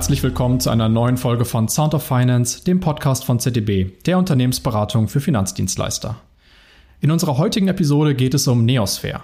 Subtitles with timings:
[0.00, 4.16] Herzlich willkommen zu einer neuen Folge von Sound of Finance, dem Podcast von ZDB, der
[4.16, 6.16] Unternehmensberatung für Finanzdienstleister.
[7.02, 9.20] In unserer heutigen Episode geht es um Neosphere.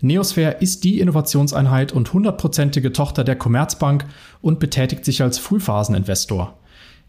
[0.00, 4.04] Neosphere ist die Innovationseinheit und hundertprozentige Tochter der Commerzbank
[4.40, 6.56] und betätigt sich als Frühphaseninvestor.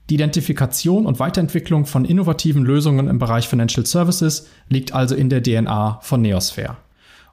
[0.09, 5.43] Die Identifikation und Weiterentwicklung von innovativen Lösungen im Bereich Financial Services liegt also in der
[5.43, 6.77] DNA von Neosphere.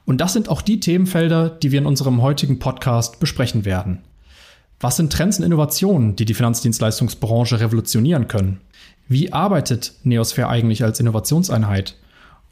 [0.05, 4.03] Und das sind auch die Themenfelder, die wir in unserem heutigen Podcast besprechen werden.
[4.81, 8.61] Was sind Trends und Innovationen, die die Finanzdienstleistungsbranche revolutionieren können?
[9.09, 11.97] Wie arbeitet Neosphere eigentlich als Innovationseinheit?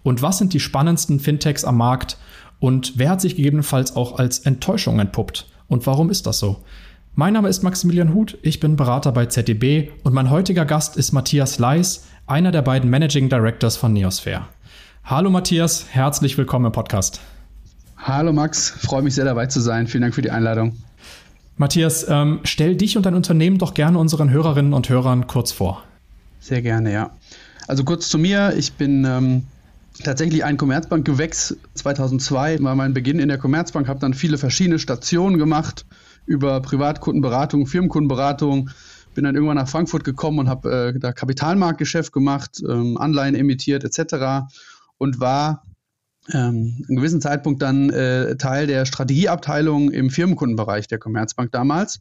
[0.03, 2.17] Und was sind die spannendsten Fintechs am Markt?
[2.59, 5.47] Und wer hat sich gegebenenfalls auch als Enttäuschung entpuppt?
[5.69, 6.65] Und warum ist das so?
[7.15, 11.13] Mein Name ist Maximilian Huth, ich bin Berater bei ZDB und mein heutiger Gast ist
[11.13, 14.47] Matthias Leis, einer der beiden Managing Directors von Neosphere.
[15.05, 17.21] Hallo Matthias, herzlich willkommen im Podcast.
[17.97, 19.87] Hallo Max, freue mich sehr dabei zu sein.
[19.87, 20.77] Vielen Dank für die Einladung.
[21.59, 25.83] Matthias, ähm, stell dich und dein Unternehmen doch gerne unseren Hörerinnen und Hörern kurz vor.
[26.39, 27.11] Sehr gerne, ja.
[27.67, 28.55] Also kurz zu mir.
[28.57, 29.45] Ich bin ähm,
[30.05, 31.57] tatsächlich ein Commerzbank-Gewächs.
[31.75, 35.87] 2002 war mein Beginn in der Commerzbank, habe dann viele verschiedene Stationen gemacht
[36.27, 38.71] über Privatkundenberatung, Firmenkundenberatung.
[39.15, 43.83] Bin dann irgendwann nach Frankfurt gekommen und habe äh, da Kapitalmarktgeschäft gemacht, ähm, Anleihen emittiert
[43.83, 44.47] etc.
[44.99, 45.63] und war
[46.33, 52.01] ähm, einen gewissen Zeitpunkt dann äh, Teil der Strategieabteilung im Firmenkundenbereich der Commerzbank damals.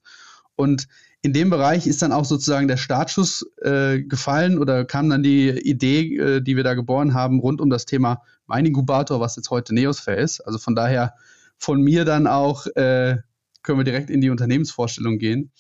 [0.56, 0.88] Und
[1.22, 5.50] in dem Bereich ist dann auch sozusagen der Startschuss äh, gefallen oder kam dann die
[5.50, 9.50] Idee, äh, die wir da geboren haben, rund um das Thema Mein Inkubator, was jetzt
[9.50, 10.42] heute Neosphere ist.
[10.42, 11.16] Also von daher
[11.58, 13.18] von mir dann auch äh,
[13.64, 15.52] können wir direkt in die Unternehmensvorstellung gehen.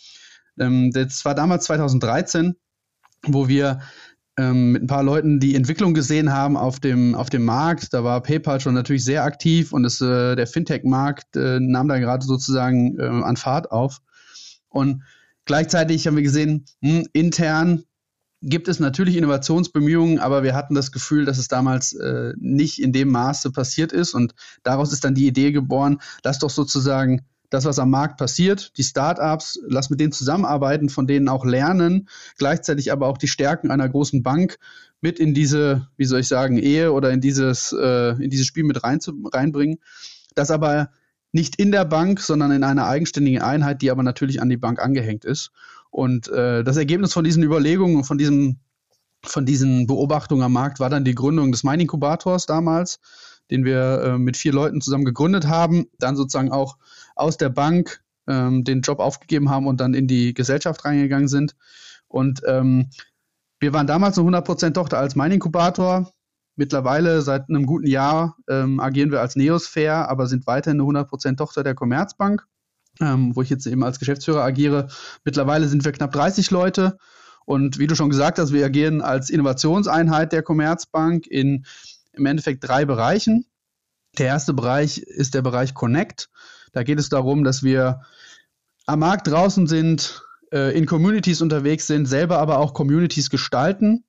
[0.59, 2.55] Ähm, das war damals 2013,
[3.23, 3.81] wo wir
[4.37, 7.93] ähm, mit ein paar Leuten die Entwicklung gesehen haben auf dem, auf dem Markt.
[7.93, 11.99] Da war PayPal schon natürlich sehr aktiv und es, äh, der Fintech-Markt äh, nahm da
[11.99, 14.01] gerade sozusagen äh, an Fahrt auf.
[14.69, 15.03] Und
[15.45, 17.83] gleichzeitig haben wir gesehen, hm, intern
[18.41, 22.91] gibt es natürlich Innovationsbemühungen, aber wir hatten das Gefühl, dass es damals äh, nicht in
[22.91, 24.13] dem Maße passiert ist.
[24.13, 28.77] Und daraus ist dann die Idee geboren, lass doch sozusagen das, was am Markt passiert,
[28.77, 33.71] die Startups, lass mit denen zusammenarbeiten, von denen auch lernen, gleichzeitig aber auch die Stärken
[33.71, 34.57] einer großen Bank
[35.01, 38.65] mit in diese, wie soll ich sagen, Ehe oder in dieses, äh, in dieses Spiel
[38.65, 39.77] mit rein zu, reinbringen.
[40.35, 40.89] Das aber
[41.31, 44.81] nicht in der Bank, sondern in einer eigenständigen Einheit, die aber natürlich an die Bank
[44.81, 45.51] angehängt ist.
[45.91, 48.59] Und äh, das Ergebnis von diesen Überlegungen und von diesem
[49.23, 52.99] von diesen Beobachtungen am Markt war dann die Gründung des Mining Inkubators damals,
[53.49, 56.77] den wir äh, mit vier Leuten zusammen gegründet haben, dann sozusagen auch
[57.15, 61.55] aus der Bank ähm, den Job aufgegeben haben und dann in die Gesellschaft reingegangen sind.
[62.07, 62.89] Und ähm,
[63.59, 66.11] wir waren damals eine 100% Tochter als Mining Inkubator.
[66.55, 71.35] Mittlerweile seit einem guten Jahr ähm, agieren wir als Neosphere, aber sind weiterhin eine 100%
[71.35, 72.45] Tochter der Commerzbank,
[73.01, 74.87] ähm, wo ich jetzt eben als Geschäftsführer agiere.
[75.25, 76.97] Mittlerweile sind wir knapp 30 Leute.
[77.45, 81.65] Und wie du schon gesagt hast, wir agieren als Innovationseinheit der Commerzbank in
[82.15, 83.45] im Endeffekt drei Bereichen.
[84.17, 86.29] Der erste Bereich ist der Bereich Connect.
[86.75, 88.01] Da geht es darum, dass wir
[88.85, 90.21] am Markt draußen sind,
[90.51, 94.03] äh, in Communities unterwegs sind, selber aber auch Communities gestalten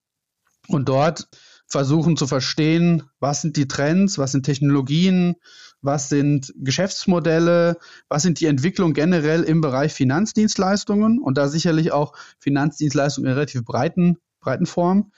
[0.67, 1.29] und dort
[1.69, 5.37] versuchen zu verstehen, was sind die Trends, was sind Technologien,
[5.81, 7.79] was sind Geschäftsmodelle,
[8.09, 13.65] was sind die Entwicklungen generell im Bereich Finanzdienstleistungen und da sicherlich auch Finanzdienstleistungen in relativ
[13.65, 15.13] breiten, breiten Form.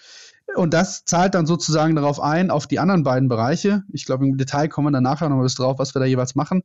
[0.54, 3.84] Und das zahlt dann sozusagen darauf ein, auf die anderen beiden Bereiche.
[3.91, 6.34] Ich glaube, im Detail kommen wir dann nachher noch mal drauf, was wir da jeweils
[6.34, 6.62] machen.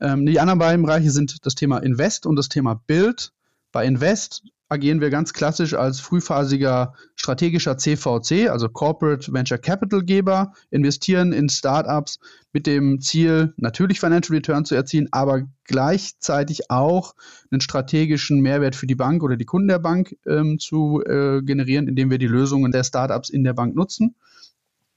[0.00, 3.32] Ähm, die anderen beiden Bereiche sind das Thema Invest und das Thema Build.
[3.72, 10.52] Bei Invest agieren wir ganz klassisch als frühphasiger strategischer CVC, also Corporate Venture Capital Geber,
[10.70, 12.18] investieren in Startups
[12.52, 17.14] mit dem Ziel, natürlich Financial Return zu erzielen, aber gleichzeitig auch
[17.50, 21.88] einen strategischen Mehrwert für die Bank oder die Kunden der Bank ähm, zu äh, generieren,
[21.88, 24.16] indem wir die Lösungen der Startups in der Bank nutzen.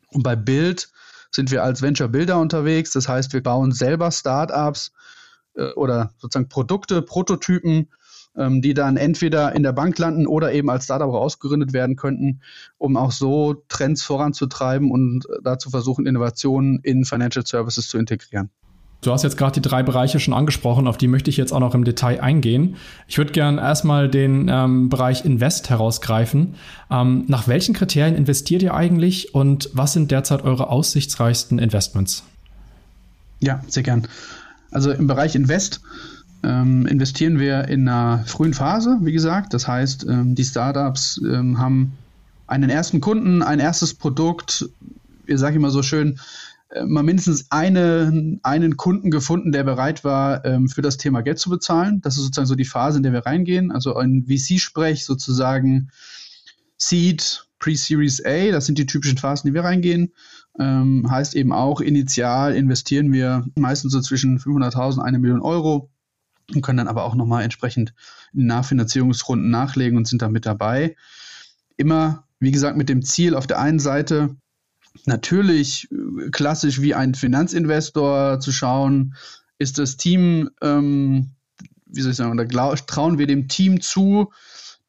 [0.09, 0.89] Und bei Build
[1.31, 2.91] sind wir als Venture Builder unterwegs.
[2.91, 4.91] Das heißt, wir bauen selber Startups
[5.55, 7.89] äh, oder sozusagen Produkte, Prototypen,
[8.35, 12.41] ähm, die dann entweder in der Bank landen oder eben als Startup rausgegründet werden könnten,
[12.77, 18.49] um auch so Trends voranzutreiben und dazu versuchen, Innovationen in Financial Services zu integrieren.
[19.01, 21.59] Du hast jetzt gerade die drei Bereiche schon angesprochen, auf die möchte ich jetzt auch
[21.59, 22.75] noch im Detail eingehen.
[23.07, 26.53] Ich würde gerne erstmal den ähm, Bereich Invest herausgreifen.
[26.91, 32.23] Ähm, nach welchen Kriterien investiert ihr eigentlich und was sind derzeit eure aussichtsreichsten Investments?
[33.39, 34.07] Ja, sehr gern.
[34.69, 35.81] Also im Bereich Invest
[36.43, 39.55] ähm, investieren wir in einer frühen Phase, wie gesagt.
[39.55, 41.93] Das heißt, ähm, die Startups ähm, haben
[42.45, 44.69] einen ersten Kunden, ein erstes Produkt.
[45.25, 46.19] Ihr sage immer so schön,
[46.85, 51.49] mal mindestens eine, einen Kunden gefunden, der bereit war, ähm, für das Thema Geld zu
[51.49, 52.01] bezahlen.
[52.01, 53.71] Das ist sozusagen so die Phase, in der wir reingehen.
[53.71, 55.89] Also ein VC-Sprech sozusagen
[56.77, 60.13] Seed, Pre-Series A, das sind die typischen Phasen, die wir reingehen.
[60.59, 65.89] Ähm, heißt eben auch, initial investieren wir meistens so zwischen 500.000 und 1 Million Euro
[66.53, 67.93] und können dann aber auch nochmal entsprechend
[68.33, 70.95] in Nachfinanzierungsrunden nachlegen und sind da mit dabei.
[71.77, 74.35] Immer, wie gesagt, mit dem Ziel auf der einen Seite,
[75.05, 79.15] natürlich äh, klassisch wie ein Finanzinvestor zu schauen,
[79.57, 81.31] ist das Team, ähm,
[81.85, 82.47] wie soll ich sagen, oder
[82.85, 84.31] trauen wir dem Team zu,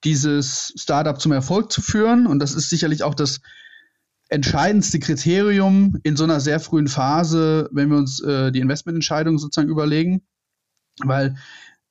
[0.04, 2.26] dieses Startup zum Erfolg zu führen.
[2.26, 3.40] Und das ist sicherlich auch das
[4.28, 9.68] entscheidendste Kriterium in so einer sehr frühen Phase, wenn wir uns äh, die Investmententscheidung sozusagen
[9.68, 10.22] überlegen.
[11.00, 11.36] Weil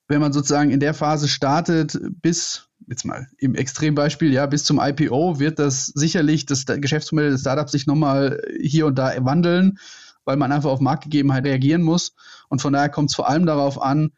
[0.07, 4.79] wenn man sozusagen in der Phase startet, bis, jetzt mal im Extrembeispiel, ja, bis zum
[4.79, 9.79] IPO, wird das sicherlich das Geschäftsmodell des Startups sich nochmal hier und da wandeln,
[10.25, 12.13] weil man einfach auf Marktgegebenheit reagieren muss.
[12.49, 14.11] Und von daher kommt es vor allem darauf an,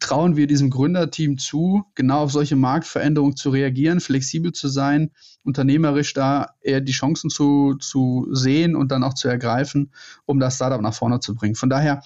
[0.00, 5.10] trauen wir diesem Gründerteam zu, genau auf solche Marktveränderungen zu reagieren, flexibel zu sein,
[5.44, 9.92] unternehmerisch da eher die Chancen zu, zu sehen und dann auch zu ergreifen,
[10.26, 11.54] um das Startup nach vorne zu bringen.
[11.54, 12.02] Von daher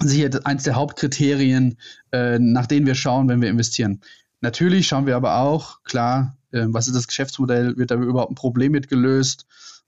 [0.00, 1.78] sicher eins der Hauptkriterien,
[2.12, 4.00] äh, nach denen wir schauen, wenn wir investieren.
[4.40, 8.36] Natürlich schauen wir aber auch, klar, äh, was ist das Geschäftsmodell, wird da überhaupt ein
[8.36, 9.46] Problem mit gelöst,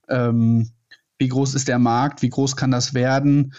[0.09, 0.71] ähm,
[1.17, 3.53] wie groß ist der Markt, wie groß kann das werden.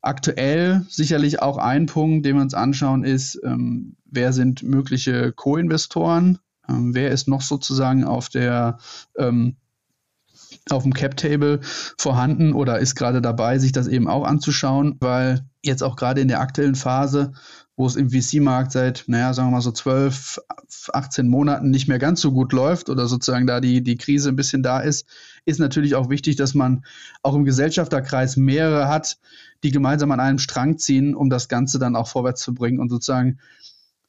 [0.00, 6.38] Aktuell sicherlich auch ein Punkt, den wir uns anschauen, ist, ähm, wer sind mögliche Co-Investoren,
[6.68, 8.78] ähm, wer ist noch sozusagen auf der
[9.16, 9.56] ähm,
[10.70, 15.82] auf dem Cap-Table vorhanden oder ist gerade dabei, sich das eben auch anzuschauen, weil jetzt
[15.82, 17.32] auch gerade in der aktuellen Phase,
[17.78, 20.40] wo es im VC-Markt seit, naja, sagen wir mal so 12,
[20.92, 24.36] 18 Monaten nicht mehr ganz so gut läuft oder sozusagen da die, die Krise ein
[24.36, 25.06] bisschen da ist,
[25.44, 26.84] ist natürlich auch wichtig, dass man
[27.22, 29.18] auch im Gesellschafterkreis mehrere hat,
[29.62, 32.88] die gemeinsam an einem Strang ziehen, um das Ganze dann auch vorwärts zu bringen und
[32.88, 33.38] sozusagen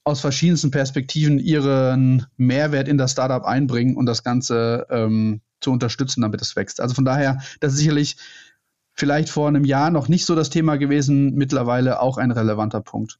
[0.04, 6.22] aus verschiedensten Perspektiven ihren Mehrwert in das Startup einbringen und das Ganze ähm, zu unterstützen,
[6.22, 6.82] damit es wächst.
[6.82, 8.18] Also von daher, das ist sicherlich
[8.96, 13.20] vielleicht vor einem Jahr noch nicht so das Thema gewesen, mittlerweile auch ein relevanter Punkt.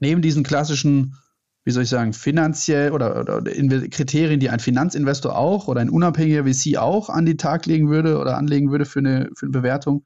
[0.00, 1.16] Neben diesen klassischen,
[1.64, 6.44] wie soll ich sagen, finanziell oder, oder Kriterien, die ein Finanzinvestor auch oder ein unabhängiger
[6.44, 10.04] VC auch an den Tag legen würde oder anlegen würde für eine, für eine Bewertung,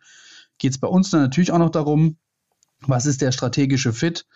[0.59, 2.17] geht es bei uns dann natürlich auch noch darum,
[2.81, 4.27] was ist der strategische Fit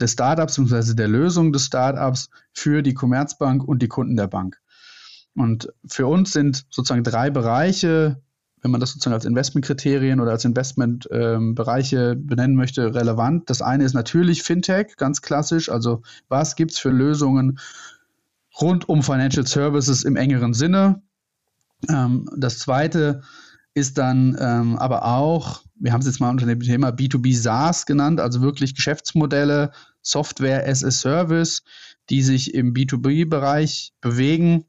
[0.00, 0.94] des Startups bzw.
[0.94, 4.58] der Lösung des Startups für die Commerzbank und die Kunden der Bank.
[5.34, 8.20] Und für uns sind sozusagen drei Bereiche,
[8.62, 13.50] wenn man das sozusagen als Investmentkriterien oder als Investmentbereiche ähm, benennen möchte, relevant.
[13.50, 15.68] Das eine ist natürlich Fintech, ganz klassisch.
[15.68, 17.58] Also was gibt es für Lösungen
[18.60, 21.02] rund um Financial Services im engeren Sinne?
[21.88, 23.22] Ähm, das zweite
[23.74, 27.84] ist dann ähm, aber auch, wir haben es jetzt mal unter dem Thema B2B SaaS
[27.84, 29.72] genannt, also wirklich Geschäftsmodelle,
[30.02, 31.62] Software as a Service,
[32.10, 34.66] die sich im B2B-Bereich bewegen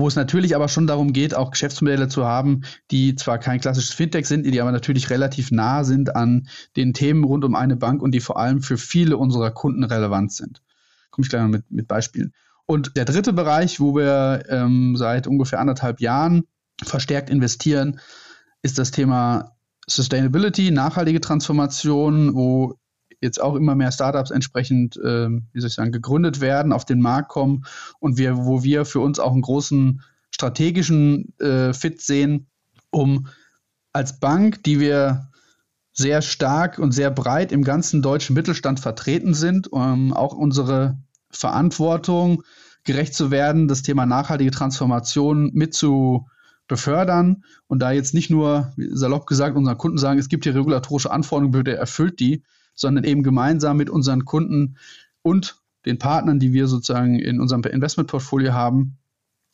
[0.00, 3.92] wo es natürlich aber schon darum geht, auch Geschäftsmodelle zu haben, die zwar kein klassisches
[3.92, 8.02] Fintech sind, die aber natürlich relativ nah sind an den Themen rund um eine Bank
[8.02, 10.62] und die vor allem für viele unserer Kunden relevant sind.
[11.10, 12.32] Komme ich gleich mal mit, mit Beispielen.
[12.66, 16.44] Und der dritte Bereich, wo wir ähm, seit ungefähr anderthalb Jahren
[16.82, 18.00] verstärkt investieren,
[18.62, 19.56] ist das Thema
[19.86, 22.79] Sustainability, nachhaltige Transformation, wo
[23.20, 27.00] jetzt auch immer mehr Startups entsprechend, äh, wie soll ich sagen, gegründet werden, auf den
[27.00, 27.64] Markt kommen
[27.98, 32.46] und wir, wo wir für uns auch einen großen strategischen äh, Fit sehen,
[32.90, 33.26] um
[33.92, 35.30] als Bank, die wir
[35.92, 40.98] sehr stark und sehr breit im ganzen deutschen Mittelstand vertreten sind, um auch unsere
[41.30, 42.42] Verantwortung
[42.84, 46.26] gerecht zu werden, das Thema nachhaltige Transformation mit zu
[46.68, 51.10] befördern und da jetzt nicht nur salopp gesagt unseren Kunden sagen, es gibt hier regulatorische
[51.10, 52.44] Anforderungen, bitte erfüllt die,
[52.80, 54.76] sondern eben gemeinsam mit unseren Kunden
[55.22, 55.56] und
[55.86, 58.98] den Partnern, die wir sozusagen in unserem Investmentportfolio haben,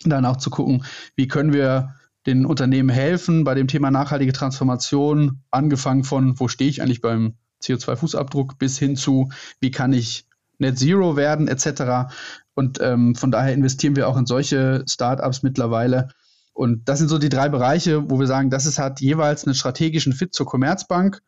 [0.05, 0.85] dann auch zu gucken,
[1.17, 1.95] wie können wir
[2.27, 7.35] den Unternehmen helfen bei dem Thema nachhaltige Transformation, angefangen von, wo stehe ich eigentlich beim
[7.63, 9.31] CO2-Fußabdruck, bis hin zu,
[9.61, 10.27] wie kann ich
[10.59, 12.13] Net Zero werden, etc.
[12.55, 16.09] Und ähm, von daher investieren wir auch in solche Startups mittlerweile.
[16.53, 19.55] Und das sind so die drei Bereiche, wo wir sagen, das ist, hat jeweils einen
[19.55, 21.21] strategischen Fit zur Commerzbank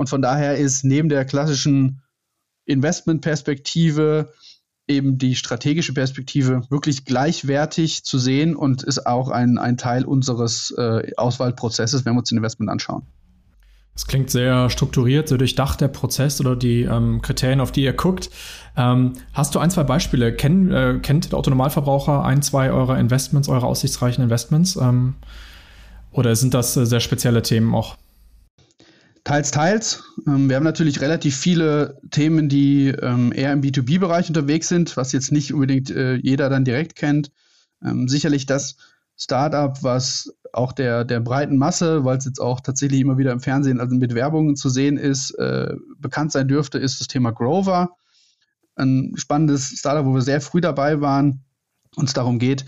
[0.00, 2.00] und von daher ist neben der klassischen
[2.64, 4.32] Investmentperspektive
[4.88, 10.74] eben die strategische Perspektive wirklich gleichwertig zu sehen und ist auch ein, ein Teil unseres
[10.78, 13.02] äh, Auswahlprozesses, wenn wir uns ein Investment anschauen.
[13.92, 17.92] Das klingt sehr strukturiert, so durchdacht der Prozess oder die ähm, Kriterien, auf die ihr
[17.92, 18.30] guckt.
[18.78, 20.34] Ähm, hast du ein, zwei Beispiele?
[20.34, 24.76] Kenn, äh, kennt der Autonomalverbraucher ein, zwei eurer Investments, eure aussichtsreichen Investments?
[24.76, 25.16] Ähm,
[26.10, 27.98] Oder sind das äh, sehr spezielle Themen auch?
[29.30, 30.02] Teils, teils.
[30.26, 35.12] Ähm, wir haben natürlich relativ viele Themen, die ähm, eher im B2B-Bereich unterwegs sind, was
[35.12, 37.30] jetzt nicht unbedingt äh, jeder dann direkt kennt.
[37.80, 38.74] Ähm, sicherlich das
[39.16, 43.38] Startup, was auch der, der breiten Masse, weil es jetzt auch tatsächlich immer wieder im
[43.38, 47.90] Fernsehen, also mit Werbungen zu sehen ist, äh, bekannt sein dürfte, ist das Thema Grover.
[48.74, 51.44] Ein spannendes Startup, wo wir sehr früh dabei waren,
[51.94, 52.64] uns darum geht,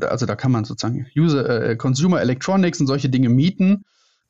[0.00, 3.84] also da kann man sozusagen User, äh, Consumer Electronics und solche Dinge mieten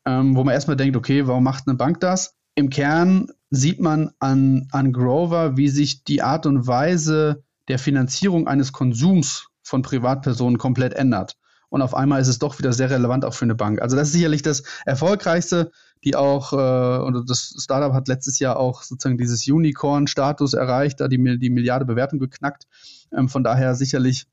[0.07, 2.35] ähm, wo man erstmal denkt, okay, warum macht eine Bank das?
[2.55, 8.47] Im Kern sieht man an, an Grover, wie sich die Art und Weise der Finanzierung
[8.47, 11.37] eines Konsums von Privatpersonen komplett ändert.
[11.69, 13.83] Und auf einmal ist es doch wieder sehr relevant auch für eine Bank.
[13.83, 15.73] Also das ist sicherlich das Erfolgreichste,
[16.05, 21.09] die auch, äh, und das Startup hat letztes Jahr auch sozusagen dieses Unicorn-Status erreicht, da
[21.09, 22.67] die, die Milliarde Bewertung geknackt.
[23.13, 24.27] Ähm, von daher sicherlich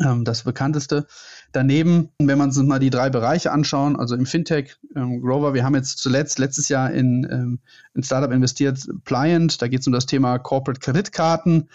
[0.00, 1.06] ähm, das bekannteste.
[1.52, 5.64] Daneben, wenn man sich mal die drei Bereiche anschauen, also im Fintech, ähm, Grover, wir
[5.64, 7.58] haben jetzt zuletzt letztes Jahr in ähm,
[7.94, 11.68] ein Startup investiert, Pliant, da geht es um das Thema Corporate Kreditkarten,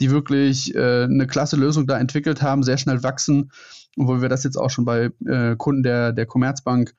[0.00, 3.52] die wirklich äh, eine klasse Lösung da entwickelt haben, sehr schnell wachsen,
[3.96, 6.94] wo wir das jetzt auch schon bei äh, Kunden der, der Commerzbank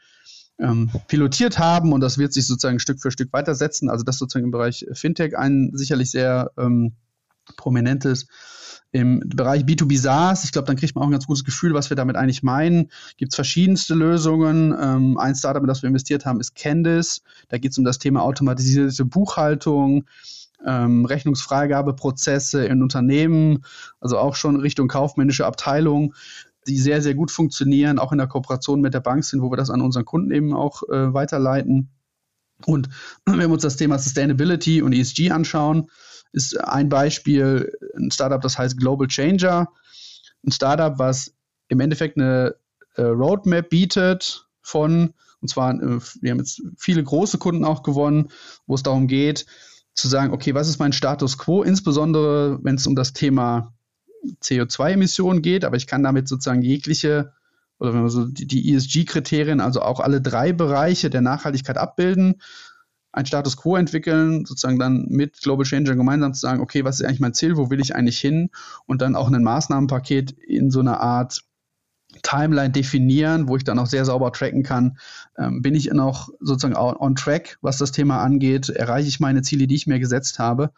[0.60, 3.90] ähm, pilotiert haben und das wird sich sozusagen Stück für Stück weitersetzen.
[3.90, 6.94] Also das sozusagen im Bereich Fintech ein sicherlich sehr ähm,
[7.58, 8.28] prominentes
[8.92, 11.90] im Bereich B2B SaaS, ich glaube, dann kriegt man auch ein ganz gutes Gefühl, was
[11.90, 12.90] wir damit eigentlich meinen.
[13.18, 14.76] Gibt es verschiedenste Lösungen.
[14.78, 17.22] Ähm, ein Startup, in das wir investiert haben, ist Candice.
[17.48, 20.06] Da geht es um das Thema automatisierte Buchhaltung,
[20.66, 23.64] ähm, Rechnungsfreigabeprozesse in Unternehmen,
[24.02, 26.14] also auch schon Richtung kaufmännische Abteilung,
[26.68, 29.58] die sehr, sehr gut funktionieren, auch in der Kooperation mit der Bank sind, wo wir
[29.58, 31.90] das an unseren Kunden eben auch äh, weiterleiten.
[32.66, 32.90] Und
[33.26, 35.90] wenn wir uns das Thema Sustainability und ESG anschauen,
[36.32, 39.68] ist ein Beispiel ein Startup, das heißt Global Changer.
[40.46, 41.34] Ein Startup, was
[41.68, 42.56] im Endeffekt eine
[42.96, 48.30] äh, Roadmap bietet von, und zwar, äh, wir haben jetzt viele große Kunden auch gewonnen,
[48.66, 49.46] wo es darum geht,
[49.94, 53.74] zu sagen, okay, was ist mein Status quo, insbesondere wenn es um das Thema
[54.42, 57.34] CO2-Emissionen geht, aber ich kann damit sozusagen jegliche
[57.80, 62.40] oder wenn man so die, die ESG-Kriterien, also auch alle drei Bereiche der Nachhaltigkeit abbilden
[63.14, 67.06] ein Status Quo entwickeln, sozusagen dann mit Global Changer gemeinsam zu sagen, okay, was ist
[67.06, 68.50] eigentlich mein Ziel, wo will ich eigentlich hin
[68.86, 71.44] und dann auch ein Maßnahmenpaket in so einer Art
[72.24, 74.98] Timeline definieren, wo ich dann auch sehr sauber tracken kann,
[75.38, 79.68] ähm, bin ich noch sozusagen on track, was das Thema angeht, erreiche ich meine Ziele,
[79.68, 80.72] die ich mir gesetzt habe.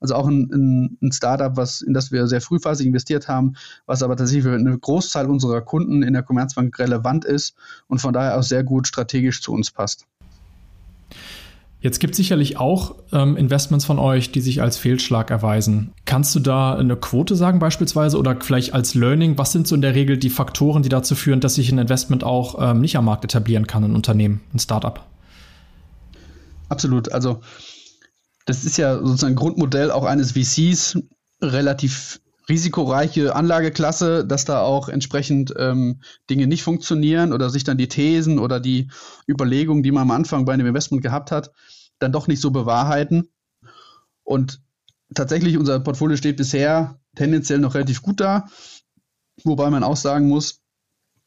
[0.00, 3.54] Also auch ein, ein, ein Startup, was, in das wir sehr frühphasig investiert haben,
[3.86, 7.54] was aber tatsächlich für eine Großzahl unserer Kunden in der Commerzbank relevant ist
[7.86, 10.06] und von daher auch sehr gut strategisch zu uns passt.
[11.82, 15.92] Jetzt gibt es sicherlich auch ähm, Investments von euch, die sich als Fehlschlag erweisen.
[16.04, 19.38] Kannst du da eine Quote sagen beispielsweise oder vielleicht als Learning?
[19.38, 22.22] Was sind so in der Regel die Faktoren, die dazu führen, dass sich ein Investment
[22.22, 25.06] auch ähm, nicht am Markt etablieren kann, ein Unternehmen, ein Startup?
[26.68, 27.10] Absolut.
[27.12, 27.40] Also
[28.44, 30.98] das ist ja sozusagen Grundmodell auch eines VCs,
[31.40, 32.20] relativ
[32.50, 38.38] risikoreiche Anlageklasse, dass da auch entsprechend ähm, Dinge nicht funktionieren oder sich dann die Thesen
[38.38, 38.88] oder die
[39.28, 41.52] Überlegungen, die man am Anfang bei einem Investment gehabt hat,
[42.00, 43.28] dann doch nicht so bewahrheiten.
[44.24, 44.60] Und
[45.14, 48.46] tatsächlich, unser Portfolio steht bisher tendenziell noch relativ gut da,
[49.44, 50.62] wobei man auch sagen muss,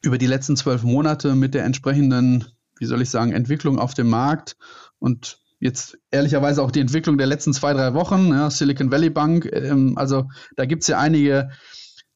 [0.02, 2.44] über die letzten zwölf Monate mit der entsprechenden,
[2.78, 4.56] wie soll ich sagen, Entwicklung auf dem Markt
[4.98, 9.48] und jetzt ehrlicherweise auch die Entwicklung der letzten zwei, drei Wochen, ja, Silicon Valley Bank,
[9.50, 11.50] ähm, also da gibt es ja einige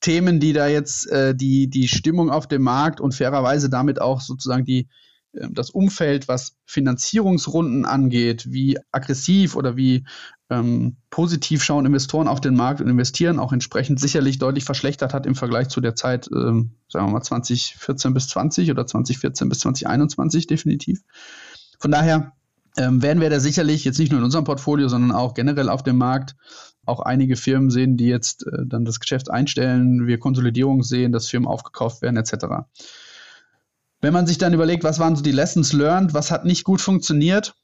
[0.00, 4.20] Themen, die da jetzt äh, die, die Stimmung auf dem Markt und fairerweise damit auch
[4.20, 4.88] sozusagen die,
[5.50, 10.04] das Umfeld, was Finanzierungsrunden angeht, wie aggressiv oder wie
[10.50, 15.26] ähm, positiv schauen Investoren auf den Markt und investieren, auch entsprechend sicherlich deutlich verschlechtert hat
[15.26, 19.60] im Vergleich zu der Zeit, ähm, sagen wir mal 2014 bis 20 oder 2014 bis
[19.60, 21.00] 2021 definitiv.
[21.78, 22.32] Von daher
[22.76, 25.82] ähm, werden wir da sicherlich jetzt nicht nur in unserem Portfolio, sondern auch generell auf
[25.82, 26.36] dem Markt
[26.86, 31.28] auch einige Firmen sehen, die jetzt äh, dann das Geschäft einstellen, wir Konsolidierung sehen, dass
[31.28, 32.66] Firmen aufgekauft werden etc.
[34.00, 36.80] Wenn man sich dann überlegt, was waren so die Lessons learned, was hat nicht gut
[36.80, 37.54] funktioniert,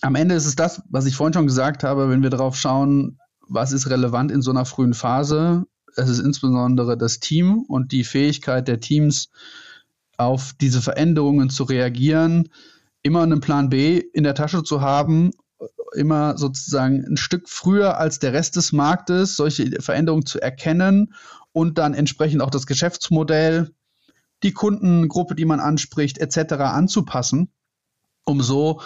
[0.00, 3.18] am Ende ist es das, was ich vorhin schon gesagt habe, wenn wir darauf schauen,
[3.40, 5.64] was ist relevant in so einer frühen Phase.
[5.96, 9.30] Es ist insbesondere das Team und die Fähigkeit der Teams,
[10.16, 12.48] auf diese Veränderungen zu reagieren,
[13.02, 15.30] immer einen Plan B in der Tasche zu haben,
[15.94, 21.14] immer sozusagen ein Stück früher als der Rest des Marktes solche Veränderungen zu erkennen
[21.52, 23.70] und dann entsprechend auch das Geschäftsmodell,
[24.42, 26.54] die Kundengruppe, die man anspricht, etc.
[26.54, 27.50] anzupassen,
[28.24, 28.80] um so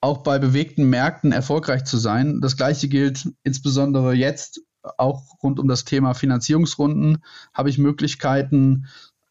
[0.00, 2.40] auch bei bewegten Märkten erfolgreich zu sein.
[2.40, 4.60] Das gleiche gilt insbesondere jetzt
[4.96, 7.24] auch rund um das Thema Finanzierungsrunden.
[7.52, 8.86] Habe ich Möglichkeiten,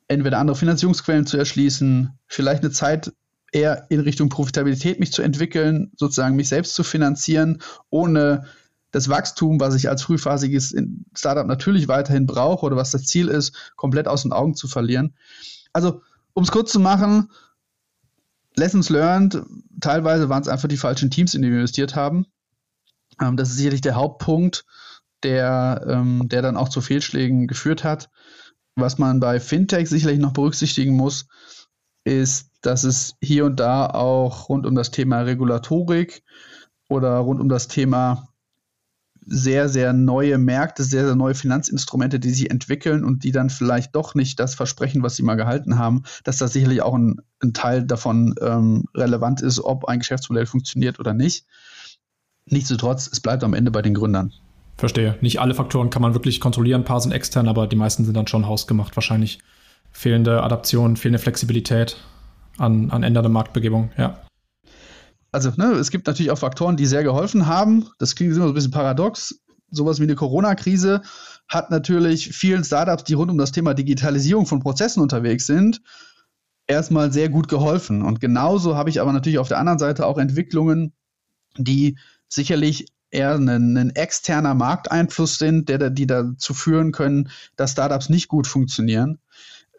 [0.08, 3.13] entweder andere Finanzierungsquellen zu erschließen, vielleicht eine Zeit
[3.51, 8.46] eher in Richtung Profitabilität mich zu entwickeln, sozusagen mich selbst zu finanzieren, ohne
[8.91, 10.75] das Wachstum, was ich als frühphasiges
[11.13, 15.13] Startup natürlich weiterhin brauche oder was das Ziel ist, komplett aus den Augen zu verlieren.
[15.74, 16.01] Also,
[16.34, 17.29] um es kurz zu machen,
[18.56, 19.44] Lessons learned,
[19.79, 22.25] teilweise waren es einfach die falschen Teams, in die wir investiert haben.
[23.22, 24.65] Ähm, das ist sicherlich der Hauptpunkt,
[25.24, 28.10] der, ähm, der dann auch zu Fehlschlägen geführt hat.
[28.75, 31.27] Was man bei Fintech sicherlich noch berücksichtigen muss,
[32.03, 36.24] ist, dass es hier und da auch rund um das Thema Regulatorik
[36.89, 38.29] oder rund um das Thema
[39.27, 43.96] sehr, sehr neue Märkte, sehr, sehr neue Finanzinstrumente, die sich entwickeln und die dann vielleicht
[43.96, 47.53] doch nicht das versprechen, was sie mal gehalten haben, dass das sicherlich auch ein, ein
[47.53, 51.46] Teil davon ähm, relevant ist, ob ein Geschäftsmodell funktioniert oder nicht.
[52.46, 54.31] Nichtsdestotrotz, es bleibt am Ende bei den Gründern.
[54.77, 55.17] Verstehe.
[55.22, 56.81] Nicht alle Faktoren kann man wirklich kontrollieren.
[56.81, 58.96] Ein paar sind extern, aber die meisten sind dann schon hausgemacht.
[58.96, 59.39] Wahrscheinlich
[59.91, 61.98] fehlende Adaption, fehlende Flexibilität
[62.57, 63.91] an, an ändernde Marktbegebung.
[63.98, 64.22] Ja
[65.38, 67.89] also ne, es gibt natürlich auch Faktoren, die sehr geholfen haben.
[68.00, 69.39] Das klingt immer so ein bisschen paradox.
[69.70, 71.03] Sowas wie eine Corona-Krise
[71.48, 75.82] hat natürlich vielen Startups, die rund um das Thema Digitalisierung von Prozessen unterwegs sind,
[76.65, 78.01] erstmal sehr gut geholfen.
[78.01, 80.94] Und genauso habe ich aber natürlich auf der anderen Seite auch Entwicklungen,
[81.56, 88.10] die sicherlich eher ein, ein externer Markteinfluss sind, der, die dazu führen können, dass Startups
[88.10, 89.20] nicht gut funktionieren.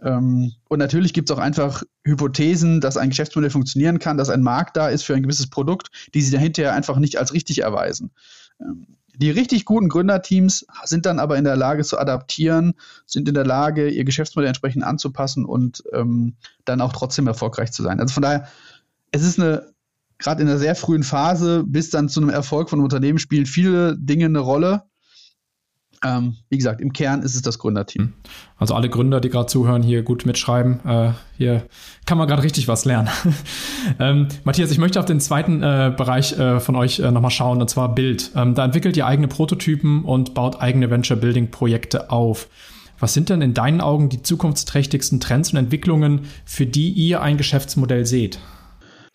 [0.02, 4.43] Ähm, und natürlich gibt es auch einfach Hypothesen, dass ein Geschäftsmodell funktionieren kann, dass ein
[4.43, 8.11] Markt da ist für ein gewisses Produkt, die sich dahinter einfach nicht als richtig erweisen.
[8.61, 12.75] Ähm, die richtig guten Gründerteams sind dann aber in der Lage zu adaptieren,
[13.05, 17.83] sind in der Lage, ihr Geschäftsmodell entsprechend anzupassen und ähm, dann auch trotzdem erfolgreich zu
[17.83, 17.99] sein.
[17.99, 18.47] Also von daher,
[19.11, 19.73] es ist eine,
[20.19, 23.47] gerade in der sehr frühen Phase bis dann zu einem Erfolg von einem Unternehmen spielen
[23.47, 24.85] viele Dinge eine Rolle.
[26.05, 28.02] Ähm, wie gesagt, im Kern ist es das Gründerteam.
[28.05, 28.12] Hm.
[28.57, 30.81] Also alle Gründer, die gerade zuhören, hier gut mitschreiben.
[30.85, 31.67] Äh, hier
[32.07, 33.09] kann man gerade richtig was lernen.
[33.99, 37.61] ähm, Matthias, ich möchte auf den zweiten äh, Bereich äh, von euch äh, nochmal schauen,
[37.61, 38.31] und zwar Bild.
[38.37, 42.49] Ähm, da entwickelt ihr eigene Prototypen und baut eigene Venture-Building-Projekte auf.
[43.01, 47.37] Was sind denn in deinen Augen die zukunftsträchtigsten Trends und Entwicklungen, für die ihr ein
[47.37, 48.40] Geschäftsmodell seht?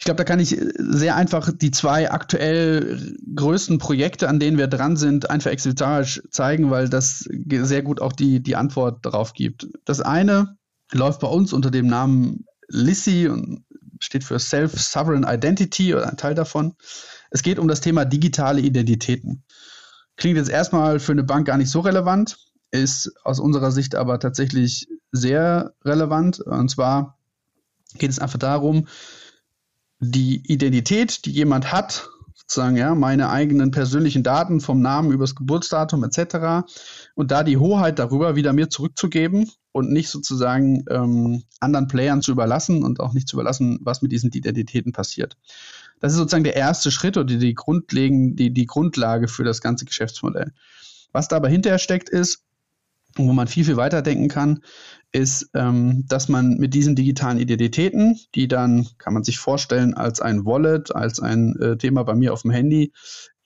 [0.03, 4.67] Ich glaube, da kann ich sehr einfach die zwei aktuell größten Projekte, an denen wir
[4.67, 9.69] dran sind, einfach exemplarisch zeigen, weil das sehr gut auch die, die Antwort darauf gibt.
[9.85, 10.57] Das eine
[10.91, 13.63] läuft bei uns unter dem Namen LISSI und
[14.01, 16.75] steht für Self-Sovereign Identity oder ein Teil davon.
[17.31, 19.45] Es geht um das Thema digitale Identitäten.
[20.17, 22.35] Klingt jetzt erstmal für eine Bank gar nicht so relevant,
[22.71, 26.41] ist aus unserer Sicht aber tatsächlich sehr relevant.
[26.41, 27.17] Und zwar
[27.97, 28.85] geht es einfach darum,
[30.03, 36.03] die Identität, die jemand hat, sozusagen, ja, meine eigenen persönlichen Daten vom Namen übers Geburtsdatum
[36.03, 36.67] etc.
[37.15, 42.31] und da die Hoheit darüber wieder mir zurückzugeben und nicht sozusagen ähm, anderen Playern zu
[42.31, 45.37] überlassen und auch nicht zu überlassen, was mit diesen Identitäten passiert.
[45.99, 49.85] Das ist sozusagen der erste Schritt oder die, grundlegende, die, die Grundlage für das ganze
[49.85, 50.51] Geschäftsmodell.
[51.13, 52.43] Was da aber hinterher steckt, ist,
[53.15, 54.63] wo man viel, viel weiter denken kann,
[55.13, 60.19] ist, ähm, dass man mit diesen digitalen Identitäten, die dann, kann man sich vorstellen, als
[60.19, 62.91] ein Wallet, als ein äh, Thema bei mir auf dem Handy,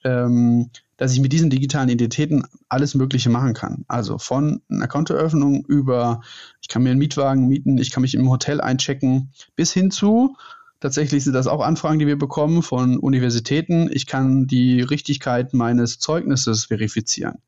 [0.02, 3.84] ähm, dass ich mit diesen digitalen Identitäten alles Mögliche machen kann.
[3.86, 6.22] Also von einer Kontoeröffnung über,
[6.60, 10.36] ich kann mir einen Mietwagen mieten, ich kann mich im Hotel einchecken, bis hin zu,
[10.80, 15.98] tatsächlich sind das auch Anfragen, die wir bekommen von Universitäten, ich kann die Richtigkeit meines
[15.98, 17.42] Zeugnisses verifizieren.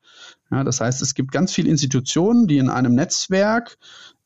[0.50, 3.78] Ja, das heißt, es gibt ganz viele Institutionen, die in einem Netzwerk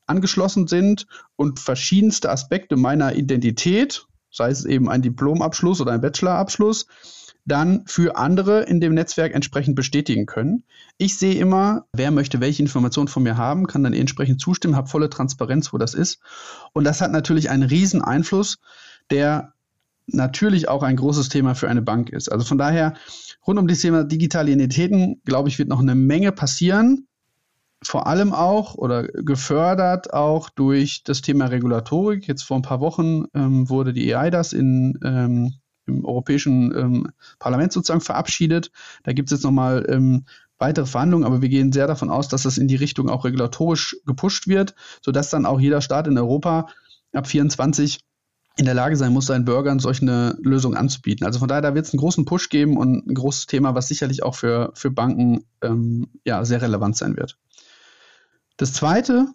[0.07, 6.87] angeschlossen sind und verschiedenste Aspekte meiner Identität, sei es eben ein Diplomabschluss oder ein Bachelorabschluss,
[7.47, 10.65] dann für andere in dem Netzwerk entsprechend bestätigen können.
[10.97, 14.89] Ich sehe immer, wer möchte welche Informationen von mir haben, kann dann entsprechend zustimmen, habe
[14.89, 16.21] volle Transparenz, wo das ist.
[16.73, 18.59] Und das hat natürlich einen riesen Einfluss,
[19.11, 19.53] der
[20.07, 22.31] natürlich auch ein großes Thema für eine Bank ist.
[22.31, 22.95] Also von daher,
[23.47, 27.07] rund um das Thema digitale Identitäten, glaube ich, wird noch eine Menge passieren
[27.87, 32.27] vor allem auch oder gefördert auch durch das Thema Regulatorik.
[32.27, 35.55] Jetzt vor ein paar Wochen ähm, wurde die EIDAS in, ähm,
[35.87, 38.71] im Europäischen ähm, Parlament sozusagen verabschiedet.
[39.03, 40.25] Da gibt es jetzt nochmal ähm,
[40.59, 43.97] weitere Verhandlungen, aber wir gehen sehr davon aus, dass das in die Richtung auch regulatorisch
[44.07, 46.69] gepusht wird, sodass dann auch jeder Staat in Europa
[47.13, 48.01] ab 24
[48.57, 51.27] in der Lage sein muss, seinen Bürgern solch eine Lösung anzubieten.
[51.27, 53.89] Also von daher, da wird es einen großen Push geben und ein großes Thema, was
[53.89, 57.37] sicherlich auch für, für Banken ähm, ja, sehr relevant sein wird.
[58.57, 59.27] Das zweite,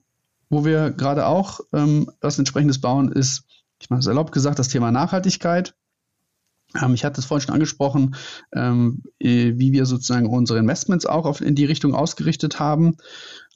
[0.49, 3.43] wo wir gerade auch ähm, was entsprechendes bauen, ist,
[3.81, 5.75] ich meine, salopp gesagt, das Thema Nachhaltigkeit.
[6.81, 8.15] Ähm, ich hatte es vorhin schon angesprochen,
[8.53, 12.95] ähm, wie wir sozusagen unsere Investments auch auf, in die Richtung ausgerichtet haben.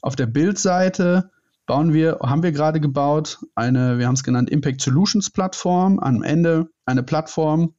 [0.02, 1.30] Auf der Bildseite
[1.66, 5.98] bauen wir, haben wir gerade gebaut, eine, wir haben es genannt, Impact Solutions Plattform.
[5.98, 7.74] Am Ende eine Plattform,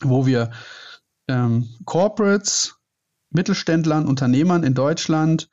[0.00, 0.50] wo wir
[1.28, 2.76] ähm, Corporates,
[3.30, 5.48] Mittelständlern, Unternehmern in Deutschland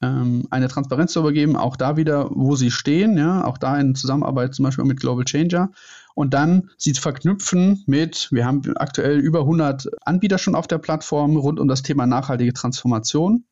[0.00, 3.94] ähm, eine Transparenz zu übergeben, auch da wieder, wo sie stehen, ja, auch da in
[3.94, 5.70] Zusammenarbeit zum Beispiel mit Global Changer
[6.14, 11.36] und dann sie verknüpfen mit, wir haben aktuell über 100 Anbieter schon auf der Plattform
[11.36, 13.44] rund um das Thema nachhaltige Transformation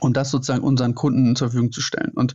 [0.00, 2.12] und das sozusagen unseren Kunden zur Verfügung zu stellen.
[2.14, 2.34] Und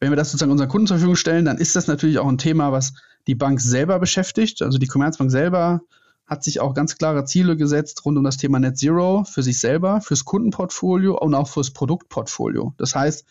[0.00, 2.38] wenn wir das sozusagen unseren Kunden zur Verfügung stellen, dann ist das natürlich auch ein
[2.38, 2.94] Thema, was
[3.26, 4.62] die Bank selber beschäftigt.
[4.62, 5.82] Also die Commerzbank selber
[6.26, 9.58] hat sich auch ganz klare Ziele gesetzt rund um das Thema Net Zero für sich
[9.58, 12.74] selber, fürs Kundenportfolio und auch fürs Produktportfolio.
[12.76, 13.24] Das heißt,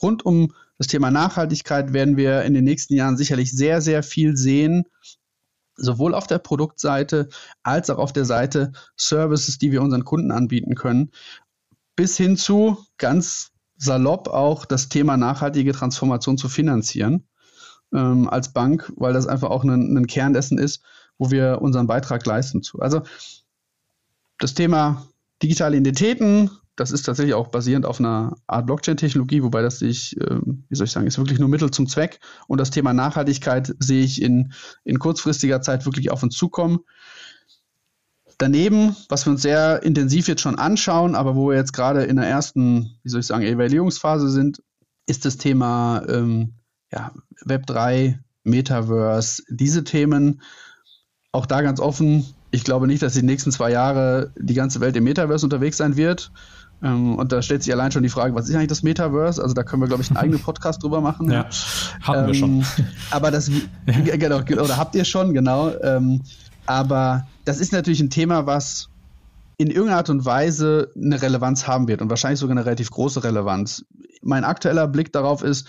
[0.00, 4.36] rund um das Thema Nachhaltigkeit werden wir in den nächsten Jahren sicherlich sehr, sehr viel
[4.36, 4.84] sehen,
[5.76, 7.28] sowohl auf der Produktseite
[7.62, 11.10] als auch auf der Seite Services, die wir unseren Kunden anbieten können,
[11.96, 17.28] bis hin zu ganz salopp auch das Thema nachhaltige Transformation zu finanzieren
[17.92, 20.82] ähm, als Bank, weil das einfach auch ein, ein Kern dessen ist,
[21.18, 22.80] wo wir unseren Beitrag leisten zu.
[22.80, 23.02] Also
[24.38, 25.06] das Thema
[25.42, 30.40] digitale Identitäten, das ist tatsächlich auch basierend auf einer Art Blockchain-Technologie, wobei das sich, äh,
[30.44, 32.20] wie soll ich sagen, ist wirklich nur Mittel zum Zweck.
[32.48, 34.52] Und das Thema Nachhaltigkeit sehe ich in,
[34.84, 36.80] in kurzfristiger Zeit wirklich auf uns zukommen.
[38.38, 42.16] Daneben, was wir uns sehr intensiv jetzt schon anschauen, aber wo wir jetzt gerade in
[42.16, 44.62] der ersten, wie soll ich sagen, Evaluierungsphase sind,
[45.06, 46.54] ist das Thema ähm,
[46.92, 47.12] ja,
[47.44, 50.42] Web 3, Metaverse, diese Themen.
[51.32, 54.96] Auch da ganz offen, ich glaube nicht, dass die nächsten zwei Jahre die ganze Welt
[54.96, 56.30] im Metaverse unterwegs sein wird.
[56.82, 59.42] Ähm, und da stellt sich allein schon die Frage, was ist eigentlich das Metaverse?
[59.42, 61.30] Also da können wir, glaube ich, einen eigenen Podcast drüber machen.
[61.30, 61.46] Ja,
[62.02, 62.66] hatten ähm, wir schon.
[63.10, 63.50] Aber das,
[63.86, 65.72] genau, oder habt ihr schon, genau.
[65.82, 66.22] Ähm,
[66.66, 68.88] aber das ist natürlich ein Thema, was
[69.58, 73.24] in irgendeiner Art und Weise eine Relevanz haben wird und wahrscheinlich sogar eine relativ große
[73.24, 73.84] Relevanz.
[74.22, 75.68] Mein aktueller Blick darauf ist,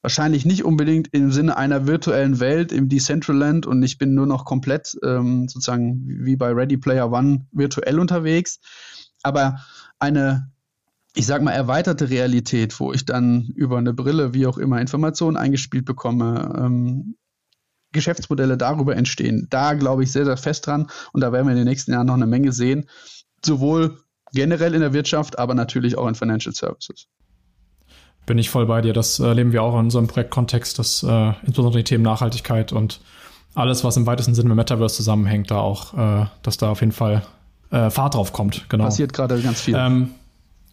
[0.00, 4.44] wahrscheinlich nicht unbedingt im Sinne einer virtuellen Welt im Decentraland und ich bin nur noch
[4.44, 8.60] komplett ähm, sozusagen wie bei Ready Player One virtuell unterwegs,
[9.22, 9.60] aber
[9.98, 10.50] eine
[11.14, 15.36] ich sag mal, erweiterte Realität, wo ich dann über eine Brille, wie auch immer, Informationen
[15.36, 17.16] eingespielt bekomme, ähm,
[17.92, 19.46] Geschäftsmodelle darüber entstehen.
[19.50, 22.06] Da glaube ich sehr, sehr fest dran und da werden wir in den nächsten Jahren
[22.06, 22.88] noch eine Menge sehen,
[23.44, 23.98] sowohl
[24.32, 27.06] generell in der Wirtschaft, aber natürlich auch in Financial Services.
[28.26, 28.92] Bin ich voll bei dir.
[28.92, 33.00] Das erleben wir auch in unserem Projektkontext, dass äh, insbesondere die Themen Nachhaltigkeit und
[33.54, 36.92] alles, was im weitesten Sinne mit Metaverse zusammenhängt, da auch, äh, dass da auf jeden
[36.92, 37.22] Fall
[37.70, 38.68] äh, Fahrt drauf kommt.
[38.68, 38.84] Genau.
[38.84, 39.74] Passiert gerade ganz viel.
[39.76, 40.10] Ähm,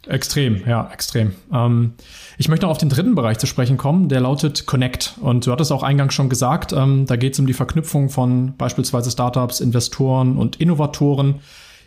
[0.08, 1.34] Extrem, ja, extrem.
[1.52, 1.94] Ähm,
[2.38, 5.15] ich möchte noch auf den dritten Bereich zu sprechen kommen, der lautet Connect.
[5.22, 8.56] Und du hattest auch eingangs schon gesagt, ähm, da geht es um die Verknüpfung von
[8.58, 11.41] beispielsweise Startups, Investoren und Innovatoren.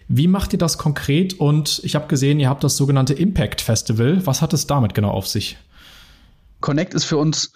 [0.09, 1.35] Wie macht ihr das konkret?
[1.35, 4.27] Und ich habe gesehen, ihr habt das sogenannte Impact Festival.
[4.27, 5.59] Was hat es damit genau auf sich?
[6.61, 7.53] Connect ist für uns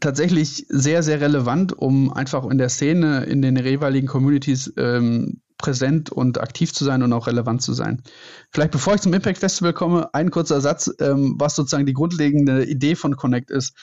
[0.00, 6.10] tatsächlich sehr, sehr relevant, um einfach in der Szene, in den jeweiligen Communities ähm, präsent
[6.10, 8.02] und aktiv zu sein und auch relevant zu sein.
[8.50, 12.64] Vielleicht bevor ich zum Impact Festival komme, ein kurzer Satz, ähm, was sozusagen die grundlegende
[12.64, 13.74] Idee von Connect ist.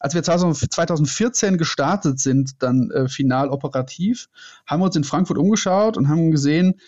[0.00, 4.28] Als wir 2014 gestartet sind, dann äh, final operativ,
[4.66, 6.80] haben wir uns in Frankfurt umgeschaut und haben gesehen,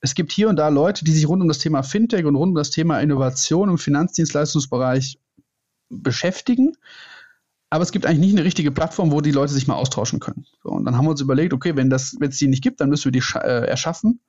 [0.00, 2.50] es gibt hier und da Leute, die sich rund um das Thema Fintech und rund
[2.50, 5.18] um das Thema Innovation im Finanzdienstleistungsbereich
[5.90, 6.76] beschäftigen,
[7.70, 10.46] aber es gibt eigentlich nicht eine richtige Plattform, wo die Leute sich mal austauschen können.
[10.62, 12.80] So, und dann haben wir uns überlegt, okay, wenn das, wenn es die nicht gibt,
[12.80, 14.20] dann müssen wir die äh, erschaffen.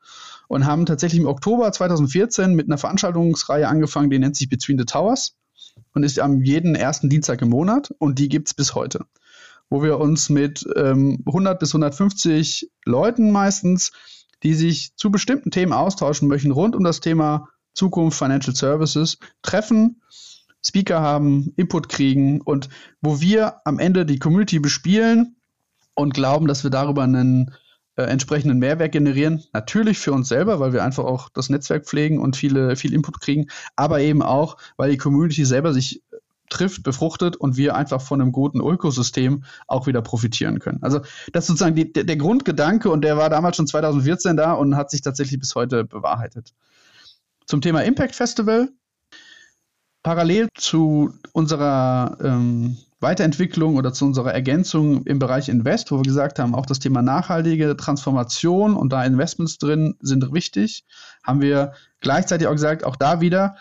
[0.48, 4.86] Und haben tatsächlich im Oktober 2014 mit einer Veranstaltungsreihe angefangen, die nennt sich Between the
[4.86, 5.36] Towers
[5.94, 9.06] und ist am jeden ersten Dienstag im Monat und die gibt es bis heute,
[9.70, 13.92] wo wir uns mit ähm, 100 bis 150 Leuten meistens,
[14.42, 20.02] die sich zu bestimmten Themen austauschen möchten, rund um das Thema Zukunft Financial Services treffen
[20.66, 22.70] Speaker haben, Input kriegen und
[23.02, 25.36] wo wir am Ende die Community bespielen
[25.94, 27.52] und glauben, dass wir darüber einen
[28.00, 29.44] äh, entsprechenden Mehrwert generieren.
[29.52, 33.20] Natürlich für uns selber, weil wir einfach auch das Netzwerk pflegen und viele, viel Input
[33.20, 36.18] kriegen, aber eben auch, weil die Community selber sich äh,
[36.50, 40.80] trifft, befruchtet und wir einfach von einem guten Ökosystem auch wieder profitieren können.
[40.82, 41.02] Also
[41.34, 44.78] das ist sozusagen die, der, der Grundgedanke und der war damals schon 2014 da und
[44.78, 46.54] hat sich tatsächlich bis heute bewahrheitet.
[47.46, 48.70] Zum Thema Impact Festival
[50.04, 56.38] parallel zu unserer ähm, Weiterentwicklung oder zu unserer Ergänzung im Bereich Invest, wo wir gesagt
[56.40, 60.84] haben, auch das Thema nachhaltige Transformation und da Investments drin sind wichtig,
[61.24, 63.56] haben wir gleichzeitig auch gesagt, auch da wieder,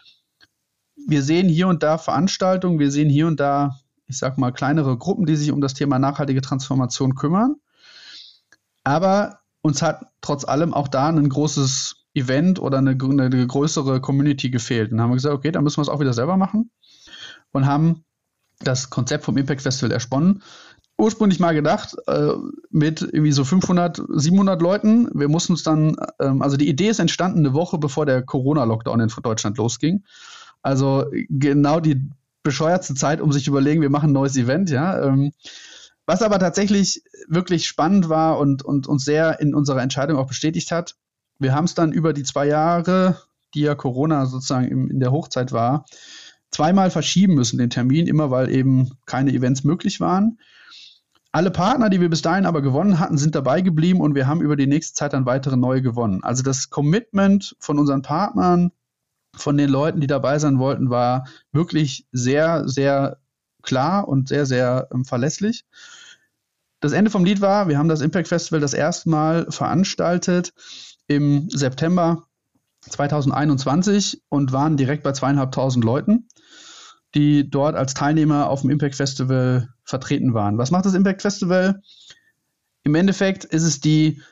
[1.07, 4.97] wir sehen hier und da Veranstaltungen, wir sehen hier und da, ich sag mal, kleinere
[4.99, 7.57] Gruppen, die sich um das Thema nachhaltige Transformation kümmern.
[8.83, 14.51] Aber uns hat trotz allem auch da ein großes Event oder eine, eine größere Community
[14.51, 14.93] gefehlt.
[14.93, 16.71] Und haben wir gesagt, okay, dann müssen wir es auch wieder selber machen.
[17.53, 18.05] Und haben
[18.61, 20.43] das Konzept vom Impact Festival ersponnen.
[21.01, 22.33] Ursprünglich mal gedacht, äh,
[22.71, 25.09] mit irgendwie so 500, 700 Leuten.
[25.15, 29.01] Wir mussten uns dann, ähm, also die Idee ist entstanden eine Woche bevor der Corona-Lockdown
[29.01, 30.03] in Deutschland losging.
[30.61, 32.11] Also genau die
[32.43, 35.01] bescheuertste Zeit, um sich zu überlegen, wir machen ein neues Event, ja.
[35.05, 35.33] Ähm,
[36.07, 40.73] was aber tatsächlich wirklich spannend war und, und uns sehr in unserer Entscheidung auch bestätigt
[40.73, 40.97] hat,
[41.39, 43.21] wir haben es dann über die zwei Jahre,
[43.55, 45.85] die ja Corona sozusagen im, in der Hochzeit war,
[46.51, 50.39] zweimal verschieben müssen, den Termin, immer weil eben keine Events möglich waren.
[51.31, 54.41] Alle Partner, die wir bis dahin aber gewonnen hatten, sind dabei geblieben und wir haben
[54.41, 56.23] über die nächste Zeit dann weitere neue gewonnen.
[56.23, 58.73] Also das Commitment von unseren Partnern,
[59.37, 63.19] von den Leuten, die dabei sein wollten, war wirklich sehr, sehr
[63.63, 65.67] klar und sehr, sehr ähm, verlässlich.
[66.81, 70.55] Das Ende vom Lied war, wir haben das Impact Festival das erste Mal veranstaltet
[71.09, 72.29] im September
[72.83, 76.29] 2021 und waren direkt bei zweieinhalbtausend Leuten,
[77.15, 80.59] die dort als Teilnehmer auf dem Impact Festival vertreten waren.
[80.59, 81.83] Was macht das Impact Festival?
[82.85, 84.23] Im Endeffekt ist es die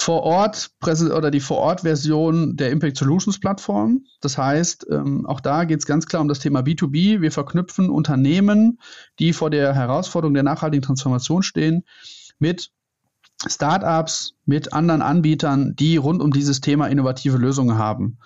[0.00, 4.04] vor Ort oder die vor Ort Version der Impact Solutions Plattform.
[4.20, 7.20] Das heißt, ähm, auch da geht es ganz klar um das Thema B2B.
[7.20, 8.78] Wir verknüpfen Unternehmen,
[9.18, 11.84] die vor der Herausforderung der nachhaltigen Transformation stehen,
[12.38, 12.70] mit
[13.46, 18.18] Startups, mit anderen Anbietern, die rund um dieses Thema innovative Lösungen haben.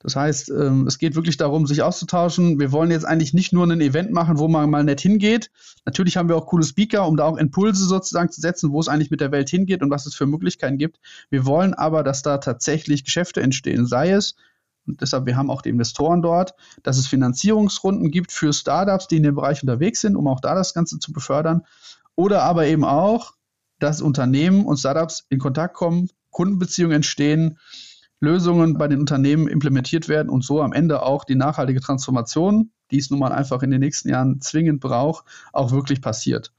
[0.00, 2.60] Das heißt, ähm, es geht wirklich darum, sich auszutauschen.
[2.60, 5.50] Wir wollen jetzt eigentlich nicht nur ein Event machen, wo man mal nett hingeht.
[5.84, 8.88] Natürlich haben wir auch coole Speaker, um da auch Impulse sozusagen zu setzen, wo es
[8.88, 11.00] eigentlich mit der Welt hingeht und was es für Möglichkeiten gibt.
[11.30, 14.36] Wir wollen aber, dass da tatsächlich Geschäfte entstehen, sei es
[14.88, 19.18] und deshalb, wir haben auch die Investoren dort, dass es Finanzierungsrunden gibt für Startups, die
[19.18, 21.62] in dem Bereich unterwegs sind, um auch da das Ganze zu befördern.
[22.16, 23.34] Oder aber eben auch,
[23.78, 27.58] dass Unternehmen und Startups in Kontakt kommen, Kundenbeziehungen entstehen,
[28.20, 32.98] Lösungen bei den Unternehmen implementiert werden und so am Ende auch die nachhaltige Transformation, die
[32.98, 36.52] es nun mal einfach in den nächsten Jahren zwingend braucht, auch wirklich passiert.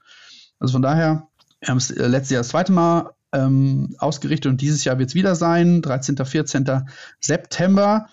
[0.58, 1.28] Also von daher,
[1.60, 5.10] wir haben es äh, letztes Jahr das zweite Mal ähm, ausgerichtet und dieses Jahr wird
[5.10, 6.16] es wieder sein, 13.
[6.16, 6.88] 14.
[7.20, 8.08] September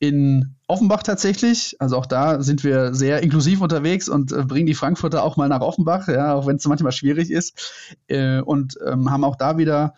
[0.00, 1.76] in Offenbach tatsächlich.
[1.78, 5.48] Also auch da sind wir sehr inklusiv unterwegs und äh, bringen die Frankfurter auch mal
[5.48, 7.96] nach Offenbach, ja, auch wenn es manchmal schwierig ist.
[8.08, 9.94] Äh, und ähm, haben auch da wieder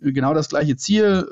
[0.00, 1.26] genau das gleiche Ziel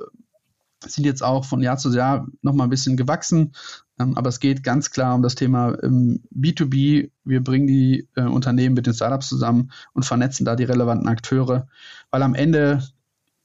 [0.85, 3.53] sind jetzt auch von Jahr zu Jahr nochmal ein bisschen gewachsen.
[3.99, 7.11] Ähm, aber es geht ganz klar um das Thema ähm, B2B.
[7.25, 11.69] Wir bringen die äh, Unternehmen mit den Startups zusammen und vernetzen da die relevanten Akteure,
[12.11, 12.87] weil am Ende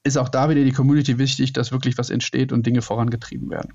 [0.04, 3.72] ist auch da wieder die Community wichtig, dass wirklich was entsteht und Dinge vorangetrieben werden.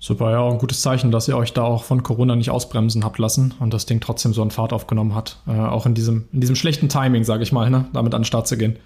[0.00, 3.18] Super, ja, ein gutes Zeichen, dass ihr euch da auch von Corona nicht ausbremsen habt
[3.18, 5.42] lassen und das Ding trotzdem so einen Fahrt aufgenommen hat.
[5.46, 8.26] Äh, auch in diesem, in diesem schlechten Timing, sage ich mal, ne, damit an den
[8.26, 8.78] Start zu gehen.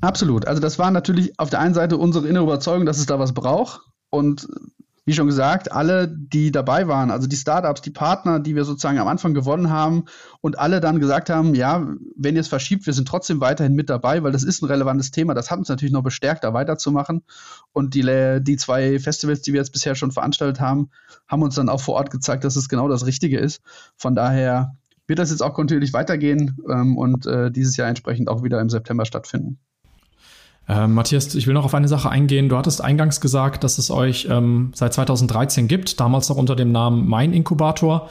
[0.00, 0.46] Absolut.
[0.46, 3.34] Also das war natürlich auf der einen Seite unsere innere Überzeugung, dass es da was
[3.34, 3.80] braucht.
[4.10, 4.48] Und
[5.08, 8.98] wie schon gesagt, alle, die dabei waren, also die Startups, die Partner, die wir sozusagen
[8.98, 10.04] am Anfang gewonnen haben
[10.42, 13.88] und alle dann gesagt haben, ja, wenn ihr es verschiebt, wir sind trotzdem weiterhin mit
[13.88, 15.32] dabei, weil das ist ein relevantes Thema.
[15.32, 17.22] Das hat uns natürlich noch bestärkt, da weiterzumachen.
[17.72, 18.02] Und die,
[18.42, 20.90] die zwei Festivals, die wir jetzt bisher schon veranstaltet haben,
[21.26, 23.62] haben uns dann auch vor Ort gezeigt, dass es genau das Richtige ist.
[23.96, 28.42] Von daher wird das jetzt auch kontinuierlich weitergehen ähm, und äh, dieses Jahr entsprechend auch
[28.42, 29.58] wieder im September stattfinden.
[30.68, 32.48] Ähm, Matthias, ich will noch auf eine Sache eingehen.
[32.48, 36.72] Du hattest eingangs gesagt, dass es euch ähm, seit 2013 gibt, damals noch unter dem
[36.72, 38.10] Namen Mein Inkubator.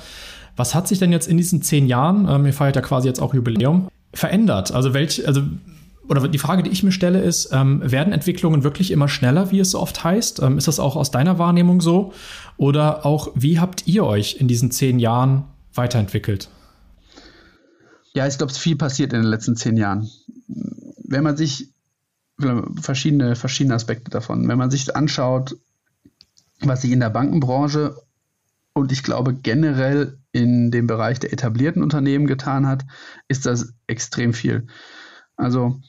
[0.56, 3.22] Was hat sich denn jetzt in diesen zehn Jahren, ähm, ihr feiert ja quasi jetzt
[3.22, 4.72] auch Jubiläum, verändert?
[4.72, 5.44] Also welch, also
[6.10, 9.60] oder die Frage, die ich mir stelle, ist, ähm, werden Entwicklungen wirklich immer schneller, wie
[9.60, 10.42] es so oft heißt?
[10.42, 12.14] Ähm, ist das auch aus deiner Wahrnehmung so?
[12.56, 15.44] Oder auch, wie habt ihr euch in diesen zehn Jahren
[15.74, 16.50] weiterentwickelt?
[18.16, 20.10] Ja, ich glaube, es ist viel passiert in den letzten zehn Jahren.
[21.04, 21.70] Wenn man sich
[22.82, 24.48] verschiedene, verschiedene Aspekte davon.
[24.48, 25.58] Wenn man sich anschaut,
[26.62, 27.96] was sich in der Bankenbranche
[28.74, 32.86] und ich glaube generell in dem Bereich der etablierten Unternehmen getan hat,
[33.28, 34.68] ist das extrem viel.
[35.36, 35.80] Also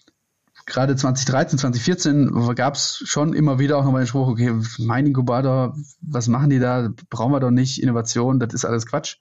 [0.66, 5.76] gerade 2013, 2014 gab es schon immer wieder auch nochmal den Spruch, okay, mein Inkubator,
[6.00, 6.90] was machen die da?
[7.10, 9.16] Brauchen wir doch nicht, Innovation, das ist alles Quatsch.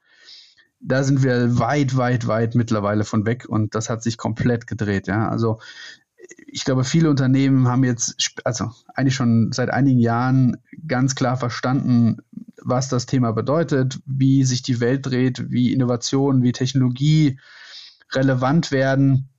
[0.79, 5.07] Da sind wir weit, weit, weit mittlerweile von weg und das hat sich komplett gedreht.
[5.07, 5.59] Ja, also
[6.47, 10.57] ich glaube, viele Unternehmen haben jetzt, also eigentlich schon seit einigen Jahren
[10.88, 12.17] ganz klar verstanden,
[12.63, 17.39] was das Thema bedeutet, wie sich die Welt dreht, wie Innovation, wie Technologie
[18.13, 19.29] relevant werden.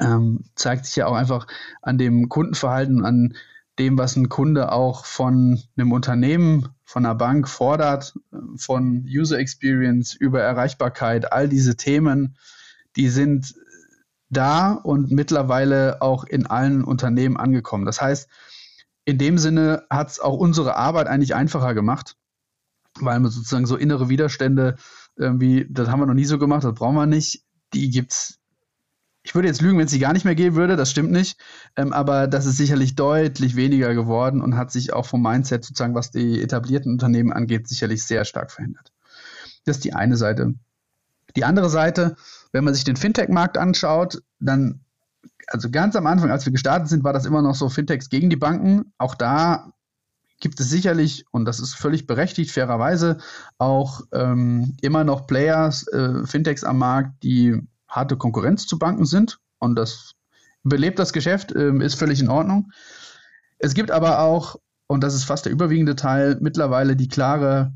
[0.00, 1.46] Ähm, zeigt sich ja auch einfach
[1.82, 3.34] an dem Kundenverhalten, an
[3.78, 8.14] dem, was ein Kunde auch von einem Unternehmen, von einer Bank fordert,
[8.56, 12.36] von User Experience über Erreichbarkeit, all diese Themen,
[12.96, 13.54] die sind
[14.28, 17.84] da und mittlerweile auch in allen Unternehmen angekommen.
[17.84, 18.28] Das heißt,
[19.04, 22.16] in dem Sinne hat es auch unsere Arbeit eigentlich einfacher gemacht,
[22.98, 24.76] weil man sozusagen so innere Widerstände
[25.16, 28.38] irgendwie, das haben wir noch nie so gemacht, das brauchen wir nicht, die gibt's.
[29.22, 31.40] Ich würde jetzt lügen, wenn es sie gar nicht mehr geben würde, das stimmt nicht.
[31.74, 35.96] Ähm, aber das ist sicherlich deutlich weniger geworden und hat sich auch vom Mindset sozusagen,
[35.96, 38.92] was die etablierten Unternehmen angeht, sicherlich sehr stark verändert.
[39.64, 40.54] Das ist die eine Seite.
[41.34, 42.16] Die andere Seite,
[42.56, 44.80] wenn man sich den Fintech-Markt anschaut, dann,
[45.48, 48.30] also ganz am Anfang, als wir gestartet sind, war das immer noch so Fintechs gegen
[48.30, 48.94] die Banken.
[48.96, 49.72] Auch da
[50.40, 53.18] gibt es sicherlich, und das ist völlig berechtigt, fairerweise,
[53.58, 59.38] auch ähm, immer noch Players, äh, Fintechs am Markt, die harte Konkurrenz zu Banken sind.
[59.58, 60.12] Und das
[60.62, 62.72] belebt das Geschäft, äh, ist völlig in Ordnung.
[63.58, 67.74] Es gibt aber auch, und das ist fast der überwiegende Teil, mittlerweile die klare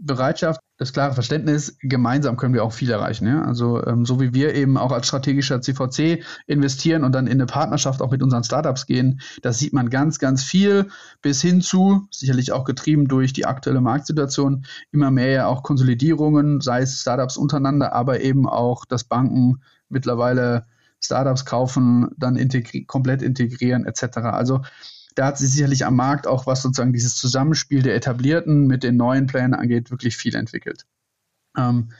[0.00, 3.26] Bereitschaft, das klare Verständnis, gemeinsam können wir auch viel erreichen.
[3.26, 3.42] Ja?
[3.42, 7.46] Also ähm, so wie wir eben auch als strategischer CVC investieren und dann in eine
[7.46, 10.88] Partnerschaft auch mit unseren Startups gehen, das sieht man ganz, ganz viel
[11.20, 16.60] bis hin zu, sicherlich auch getrieben durch die aktuelle Marktsituation, immer mehr ja auch Konsolidierungen,
[16.60, 20.66] sei es Startups untereinander, aber eben auch, dass Banken mittlerweile
[21.00, 24.18] Startups kaufen, dann integri komplett integrieren etc.
[24.18, 24.62] Also
[25.18, 28.96] da hat sich sicherlich am Markt auch, was sozusagen dieses Zusammenspiel der etablierten mit den
[28.96, 30.86] neuen Plänen angeht, wirklich viel entwickelt.
[31.56, 31.90] Ähm,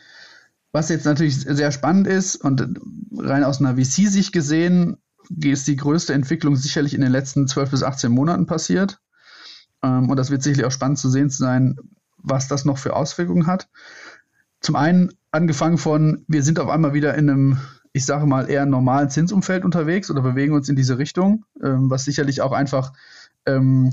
[0.70, 2.78] was jetzt natürlich sehr spannend ist und
[3.16, 4.98] rein aus einer VC-Sicht gesehen,
[5.42, 9.00] ist die größte Entwicklung sicherlich in den letzten 12 bis 18 Monaten passiert.
[9.82, 11.76] Ähm, und das wird sicherlich auch spannend zu sehen sein,
[12.18, 13.68] was das noch für Auswirkungen hat.
[14.60, 17.58] Zum einen angefangen von, wir sind auf einmal wieder in einem
[17.98, 22.04] ich sage mal, eher normalen Zinsumfeld unterwegs oder bewegen uns in diese Richtung, ähm, was
[22.04, 22.92] sicherlich auch einfach
[23.44, 23.92] ähm,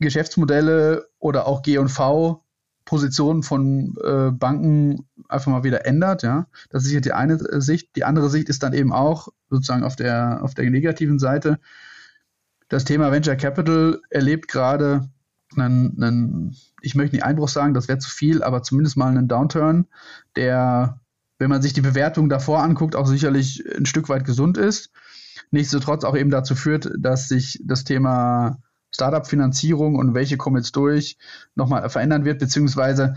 [0.00, 2.42] Geschäftsmodelle oder auch G&V
[2.86, 6.22] Positionen von äh, Banken einfach mal wieder ändert.
[6.22, 7.94] Ja, das ist hier die eine Sicht.
[7.96, 11.60] Die andere Sicht ist dann eben auch sozusagen auf der auf der negativen Seite.
[12.70, 15.10] Das Thema Venture Capital erlebt gerade
[15.54, 19.28] einen, einen ich möchte nicht Einbruch sagen, das wäre zu viel, aber zumindest mal einen
[19.28, 19.86] Downturn,
[20.34, 20.98] der
[21.38, 24.90] wenn man sich die Bewertung davor anguckt, auch sicherlich ein Stück weit gesund ist.
[25.50, 28.58] Nichtsdestotrotz auch eben dazu führt, dass sich das Thema
[28.90, 31.16] Startup-Finanzierung und welche kommen jetzt durch,
[31.54, 33.16] nochmal verändern wird, beziehungsweise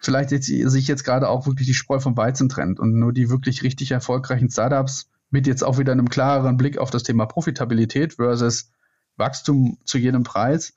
[0.00, 3.30] vielleicht jetzt, sich jetzt gerade auch wirklich die Spreu vom Weizen trennt und nur die
[3.30, 8.14] wirklich richtig erfolgreichen Startups mit jetzt auch wieder einem klareren Blick auf das Thema Profitabilität
[8.14, 8.72] versus
[9.16, 10.74] Wachstum zu jedem Preis,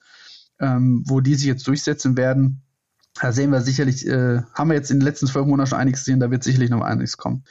[0.60, 2.62] ähm, wo die sich jetzt durchsetzen werden,
[3.19, 6.02] da sehen wir sicherlich, äh, haben wir jetzt in den letzten zwölf Monaten schon einiges
[6.02, 7.43] gesehen, da wird sicherlich noch einiges kommen.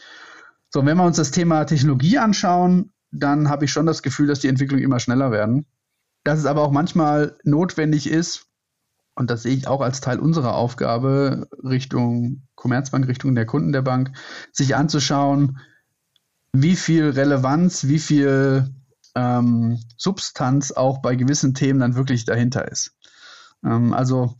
[0.70, 4.40] So, wenn wir uns das Thema Technologie anschauen, dann habe ich schon das Gefühl, dass
[4.40, 5.66] die Entwicklungen immer schneller werden.
[6.24, 8.46] Dass es aber auch manchmal notwendig ist,
[9.14, 13.82] und das sehe ich auch als Teil unserer Aufgabe Richtung Commerzbank, Richtung der Kunden der
[13.82, 14.12] Bank,
[14.52, 15.58] sich anzuschauen,
[16.52, 18.70] wie viel Relevanz, wie viel
[19.14, 22.96] ähm, Substanz auch bei gewissen Themen dann wirklich dahinter ist.
[23.64, 24.36] Ähm, also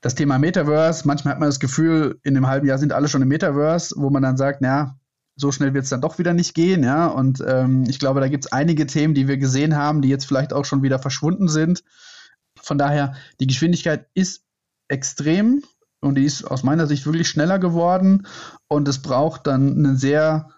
[0.00, 3.22] das Thema Metaverse, manchmal hat man das Gefühl, in einem halben Jahr sind alle schon
[3.22, 4.96] im Metaverse, wo man dann sagt, na,
[5.36, 7.06] so schnell wird es dann doch wieder nicht gehen, ja.
[7.06, 10.26] Und ähm, ich glaube, da gibt es einige Themen, die wir gesehen haben, die jetzt
[10.26, 11.84] vielleicht auch schon wieder verschwunden sind.
[12.60, 14.42] Von daher, die Geschwindigkeit ist
[14.88, 15.62] extrem
[16.00, 18.26] und die ist aus meiner Sicht wirklich schneller geworden.
[18.66, 20.48] Und es braucht dann einen sehr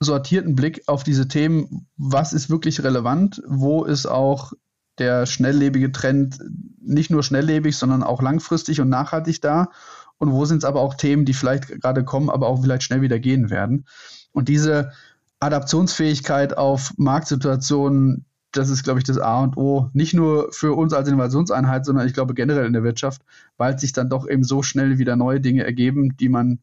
[0.00, 1.86] sortierten Blick auf diese Themen.
[1.96, 3.42] Was ist wirklich relevant?
[3.46, 4.52] Wo ist auch
[4.98, 6.38] der schnelllebige Trend
[6.80, 9.70] nicht nur schnelllebig, sondern auch langfristig und nachhaltig da?
[10.18, 13.02] Und wo sind es aber auch Themen, die vielleicht gerade kommen, aber auch vielleicht schnell
[13.02, 13.86] wieder gehen werden?
[14.32, 14.92] Und diese
[15.40, 20.92] Adaptionsfähigkeit auf Marktsituationen, das ist, glaube ich, das A und O, nicht nur für uns
[20.92, 23.22] als Innovationseinheit, sondern ich glaube generell in der Wirtschaft,
[23.56, 26.58] weil sich dann doch eben so schnell wieder neue Dinge ergeben, die man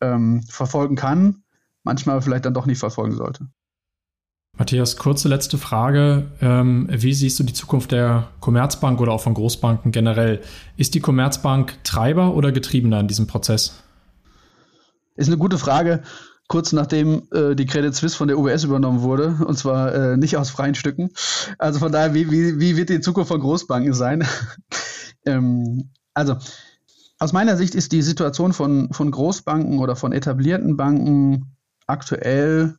[0.00, 1.44] ähm, verfolgen kann,
[1.84, 3.48] manchmal vielleicht dann doch nicht verfolgen sollte.
[4.58, 6.30] Matthias, kurze letzte Frage.
[6.40, 10.40] Ähm, wie siehst du die Zukunft der Commerzbank oder auch von Großbanken generell?
[10.78, 13.82] Ist die Commerzbank Treiber oder Getriebener in diesem Prozess?
[15.14, 16.02] Ist eine gute Frage.
[16.48, 20.38] Kurz nachdem äh, die Credit Suisse von der UBS übernommen wurde, und zwar äh, nicht
[20.38, 21.10] aus freien Stücken.
[21.58, 24.24] Also von daher, wie, wie, wie wird die Zukunft von Großbanken sein?
[25.26, 26.36] ähm, also,
[27.18, 32.76] aus meiner Sicht ist die Situation von, von Großbanken oder von etablierten Banken aktuell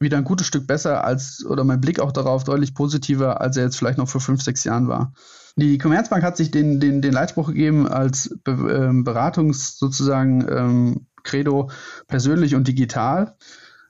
[0.00, 3.64] wieder ein gutes Stück besser als, oder mein Blick auch darauf deutlich positiver, als er
[3.64, 5.12] jetzt vielleicht noch vor fünf, sechs Jahren war.
[5.56, 11.06] Die Commerzbank hat sich den, den, den Leitspruch gegeben als Be ähm, Beratungs sozusagen ähm,
[11.24, 11.70] Credo
[12.06, 13.36] persönlich und digital.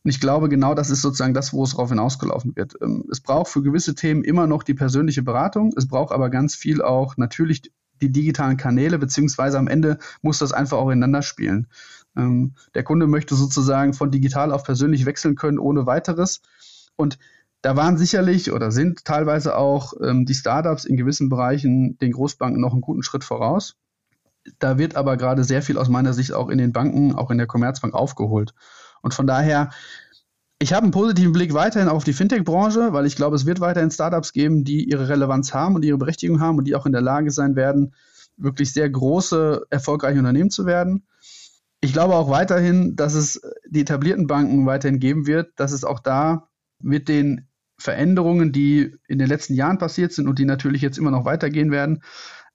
[0.03, 2.77] Und ich glaube, genau das ist sozusagen das, wo es darauf hinausgelaufen wird.
[2.81, 5.73] Ähm, es braucht für gewisse Themen immer noch die persönliche Beratung.
[5.77, 10.53] Es braucht aber ganz viel auch natürlich die digitalen Kanäle, beziehungsweise am Ende muss das
[10.53, 11.67] einfach auch ineinander spielen.
[12.19, 16.43] Ähm, der Kunde möchte sozusagen von digital auf persönlich wechseln können ohne weiteres.
[16.97, 17.19] Und
[17.63, 22.61] da waren sicherlich oder sind teilweise auch ähm, die Startups in gewissen Bereichen den Großbanken
[22.61, 23.77] noch einen guten Schritt voraus.
[24.59, 27.39] Da wird aber gerade sehr viel aus meiner Sicht auch in den Banken, auch in
[27.39, 28.55] der Commerzbank aufgeholt.
[29.03, 29.71] Und von daher,
[30.59, 33.91] ich habe einen positiven Blick weiterhin auf die Fintech-Branche, weil ich glaube, es wird weiterhin
[33.91, 37.01] Startups geben, die ihre Relevanz haben und ihre Berechtigung haben und die auch in der
[37.01, 37.95] Lage sein werden,
[38.37, 41.05] wirklich sehr große, erfolgreiche Unternehmen zu werden.
[41.81, 46.01] Ich glaube auch weiterhin, dass es die etablierten Banken weiterhin geben wird, dass es auch
[46.01, 46.49] da
[46.81, 47.49] mit den
[47.79, 51.71] Veränderungen, die in den letzten Jahren passiert sind und die natürlich jetzt immer noch weitergehen
[51.71, 52.03] werden,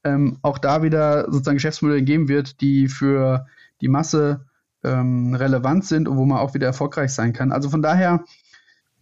[0.03, 3.47] ähm, auch da wieder sozusagen Geschäftsmodelle geben wird, die für
[3.79, 4.45] die Masse
[4.83, 7.53] ähm, relevant sind und wo man auch wieder erfolgreich sein kann.
[7.53, 8.25] Also von daher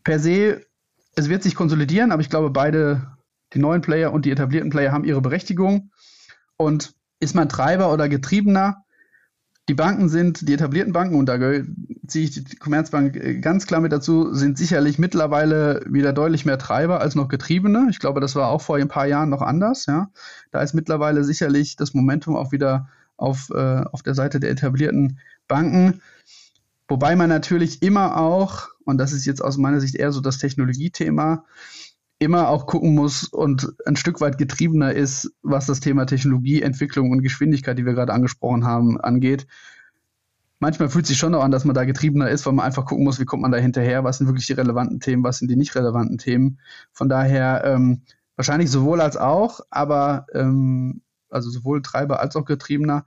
[0.04, 0.62] per se,
[1.16, 3.18] es wird sich konsolidieren, aber ich glaube, beide,
[3.54, 5.92] die neuen Player und die etablierten Player haben ihre Berechtigung.
[6.56, 8.86] Und ist man Treiber oder Getriebener?
[9.72, 11.38] Die Banken sind, die etablierten Banken, und da
[12.06, 16.58] ziehe ich die Commerzbank äh, ganz klar mit dazu, sind sicherlich mittlerweile wieder deutlich mehr
[16.58, 17.88] Treiber als noch Getriebene.
[17.90, 19.86] Ich glaube, das war auch vor ein paar Jahren noch anders.
[19.86, 20.10] Ja.
[20.52, 25.20] Da ist mittlerweile sicherlich das Momentum auch wieder auf, äh, auf der Seite der etablierten
[25.48, 26.02] Banken.
[26.90, 30.38] Wobei man natürlich immer auch, und das ist jetzt aus meiner Sicht eher so das
[30.38, 31.46] Technologiethema,
[32.22, 37.24] immer auch gucken muss und ein Stück weit getriebener ist, was das Thema Technologieentwicklung und
[37.24, 39.48] Geschwindigkeit, die wir gerade angesprochen haben, angeht.
[40.60, 43.06] Manchmal fühlt sich schon noch an, dass man da getriebener ist, weil man einfach gucken
[43.06, 45.56] muss, wie kommt man da hinterher, was sind wirklich die relevanten Themen, was sind die
[45.56, 46.60] nicht relevanten Themen.
[46.92, 48.04] Von daher ähm,
[48.36, 51.02] wahrscheinlich sowohl als auch, aber ähm,
[51.32, 53.06] also sowohl Treiber als auch Getriebener.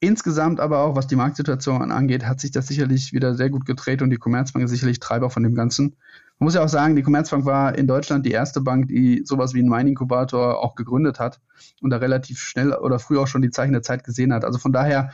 [0.00, 4.00] Insgesamt aber auch, was die Marktsituation angeht, hat sich das sicherlich wieder sehr gut gedreht
[4.00, 5.96] und die Commerzbank ist sicherlich Treiber von dem Ganzen.
[6.38, 9.54] Man muss ja auch sagen, die Commerzbank war in Deutschland die erste Bank, die sowas
[9.54, 11.40] wie einen Mining-Inkubator auch gegründet hat
[11.80, 14.44] und da relativ schnell oder früh auch schon die Zeichen der Zeit gesehen hat.
[14.44, 15.12] Also von daher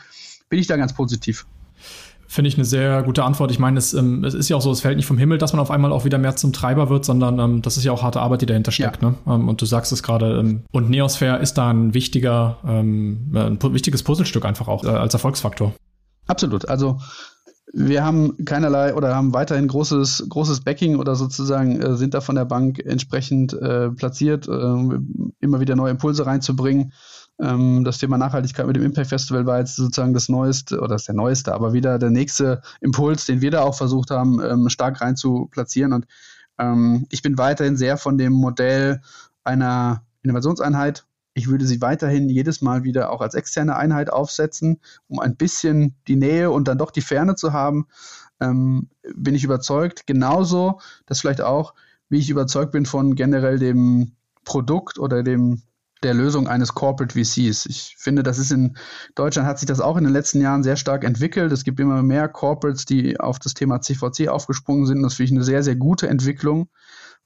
[0.48, 1.46] bin ich da ganz positiv.
[2.26, 3.50] Finde ich eine sehr gute Antwort.
[3.50, 5.52] Ich meine, es, ähm, es, ist ja auch so, es fällt nicht vom Himmel, dass
[5.52, 8.04] man auf einmal auch wieder mehr zum Treiber wird, sondern ähm, das ist ja auch
[8.04, 9.02] harte Arbeit, die dahinter steckt.
[9.02, 9.10] Ja.
[9.10, 9.14] Ne?
[9.26, 10.38] Ähm, und du sagst es gerade.
[10.38, 15.12] Ähm, und Neosphere ist da ein wichtiger, ähm, ein wichtiges Puzzlestück einfach auch äh, als
[15.12, 15.74] Erfolgsfaktor.
[16.28, 16.68] Absolut.
[16.68, 17.00] Also
[17.72, 22.34] wir haben keinerlei oder haben weiterhin großes, großes Backing oder sozusagen äh, sind da von
[22.34, 24.74] der Bank entsprechend äh, platziert, äh,
[25.40, 26.92] immer wieder neue Impulse reinzubringen.
[27.40, 31.02] Ähm, das Thema Nachhaltigkeit mit dem Impact Festival war jetzt sozusagen das neueste, oder das
[31.02, 34.68] ist der neueste, aber wieder der nächste Impuls, den wir da auch versucht haben, ähm,
[34.68, 35.92] stark rein zu platzieren.
[35.92, 36.06] Und
[36.58, 39.00] ähm, ich bin weiterhin sehr von dem Modell
[39.44, 45.20] einer Innovationseinheit ich würde sie weiterhin jedes Mal wieder auch als externe Einheit aufsetzen, um
[45.20, 47.86] ein bisschen die Nähe und dann doch die Ferne zu haben.
[48.40, 50.06] Ähm, bin ich überzeugt.
[50.06, 51.74] Genauso, das vielleicht auch,
[52.08, 54.12] wie ich überzeugt bin von generell dem
[54.44, 55.62] Produkt oder dem
[56.02, 57.66] der Lösung eines Corporate VCs.
[57.66, 58.76] Ich finde, das ist in
[59.14, 61.52] Deutschland hat sich das auch in den letzten Jahren sehr stark entwickelt.
[61.52, 65.02] Es gibt immer mehr Corporates, die auf das Thema CVC aufgesprungen sind.
[65.02, 66.70] Das finde ich eine sehr, sehr gute Entwicklung,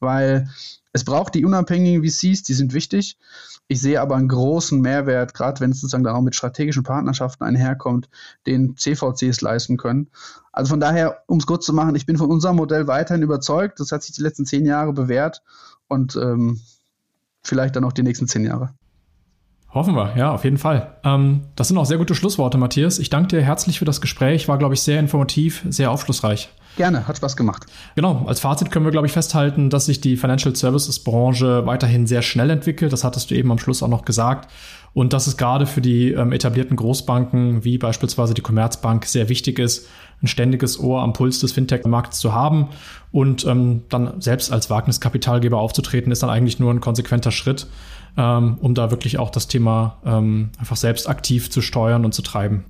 [0.00, 0.48] weil
[0.94, 3.18] es braucht die unabhängigen VCs, die sind wichtig.
[3.66, 8.08] Ich sehe aber einen großen Mehrwert, gerade wenn es sozusagen auch mit strategischen Partnerschaften einherkommt,
[8.46, 10.08] den CVCs leisten können.
[10.52, 13.80] Also von daher, um es kurz zu machen, ich bin von unserem Modell weiterhin überzeugt.
[13.80, 15.42] Das hat sich die letzten zehn Jahre bewährt
[15.88, 16.60] und ähm,
[17.42, 18.72] vielleicht dann auch die nächsten zehn Jahre.
[19.74, 20.94] Hoffen wir, ja, auf jeden Fall.
[21.02, 23.00] Ähm, das sind auch sehr gute Schlussworte, Matthias.
[23.00, 24.46] Ich danke dir herzlich für das Gespräch.
[24.46, 26.48] War, glaube ich, sehr informativ, sehr aufschlussreich.
[26.76, 27.66] Gerne, hat Spaß gemacht.
[27.96, 32.06] Genau, als Fazit können wir, glaube ich, festhalten, dass sich die Financial Services Branche weiterhin
[32.06, 32.92] sehr schnell entwickelt.
[32.92, 34.48] Das hattest du eben am Schluss auch noch gesagt.
[34.92, 39.58] Und dass es gerade für die ähm, etablierten Großbanken wie beispielsweise die Commerzbank sehr wichtig
[39.58, 39.88] ist,
[40.22, 42.68] ein ständiges Ohr am Puls des Fintech-Markts zu haben
[43.10, 47.66] und ähm, dann selbst als Wagniskapitalgeber aufzutreten, ist dann eigentlich nur ein konsequenter Schritt
[48.16, 52.22] ähm, um da wirklich auch das Thema ähm, einfach selbst aktiv zu steuern und zu
[52.22, 52.64] treiben.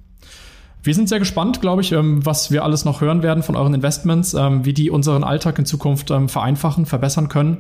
[0.83, 3.75] Wir sind sehr gespannt, glaube ich, ähm, was wir alles noch hören werden von euren
[3.75, 7.59] Investments, ähm, wie die unseren Alltag in Zukunft ähm, vereinfachen, verbessern können.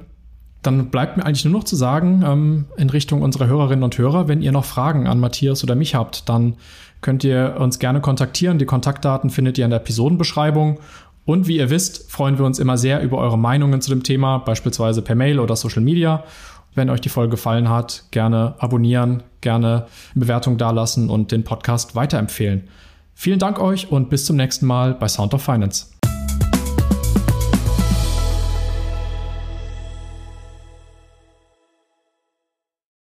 [0.62, 4.40] Dann bleibt mir eigentlich nur noch zu sagen, in Richtung unserer Hörerinnen und Hörer, wenn
[4.40, 6.54] ihr noch Fragen an Matthias oder mich habt, dann
[7.02, 8.58] könnt ihr uns gerne kontaktieren.
[8.58, 10.80] Die Kontaktdaten findet ihr in der Episodenbeschreibung.
[11.26, 14.38] Und wie ihr wisst, freuen wir uns immer sehr über eure Meinungen zu dem Thema,
[14.38, 16.24] beispielsweise per Mail oder Social Media.
[16.74, 21.94] Wenn euch die Folge gefallen hat, gerne abonnieren, gerne eine Bewertung dalassen und den Podcast
[21.94, 22.68] weiterempfehlen.
[23.14, 25.93] Vielen Dank euch und bis zum nächsten Mal bei Sound of Finance.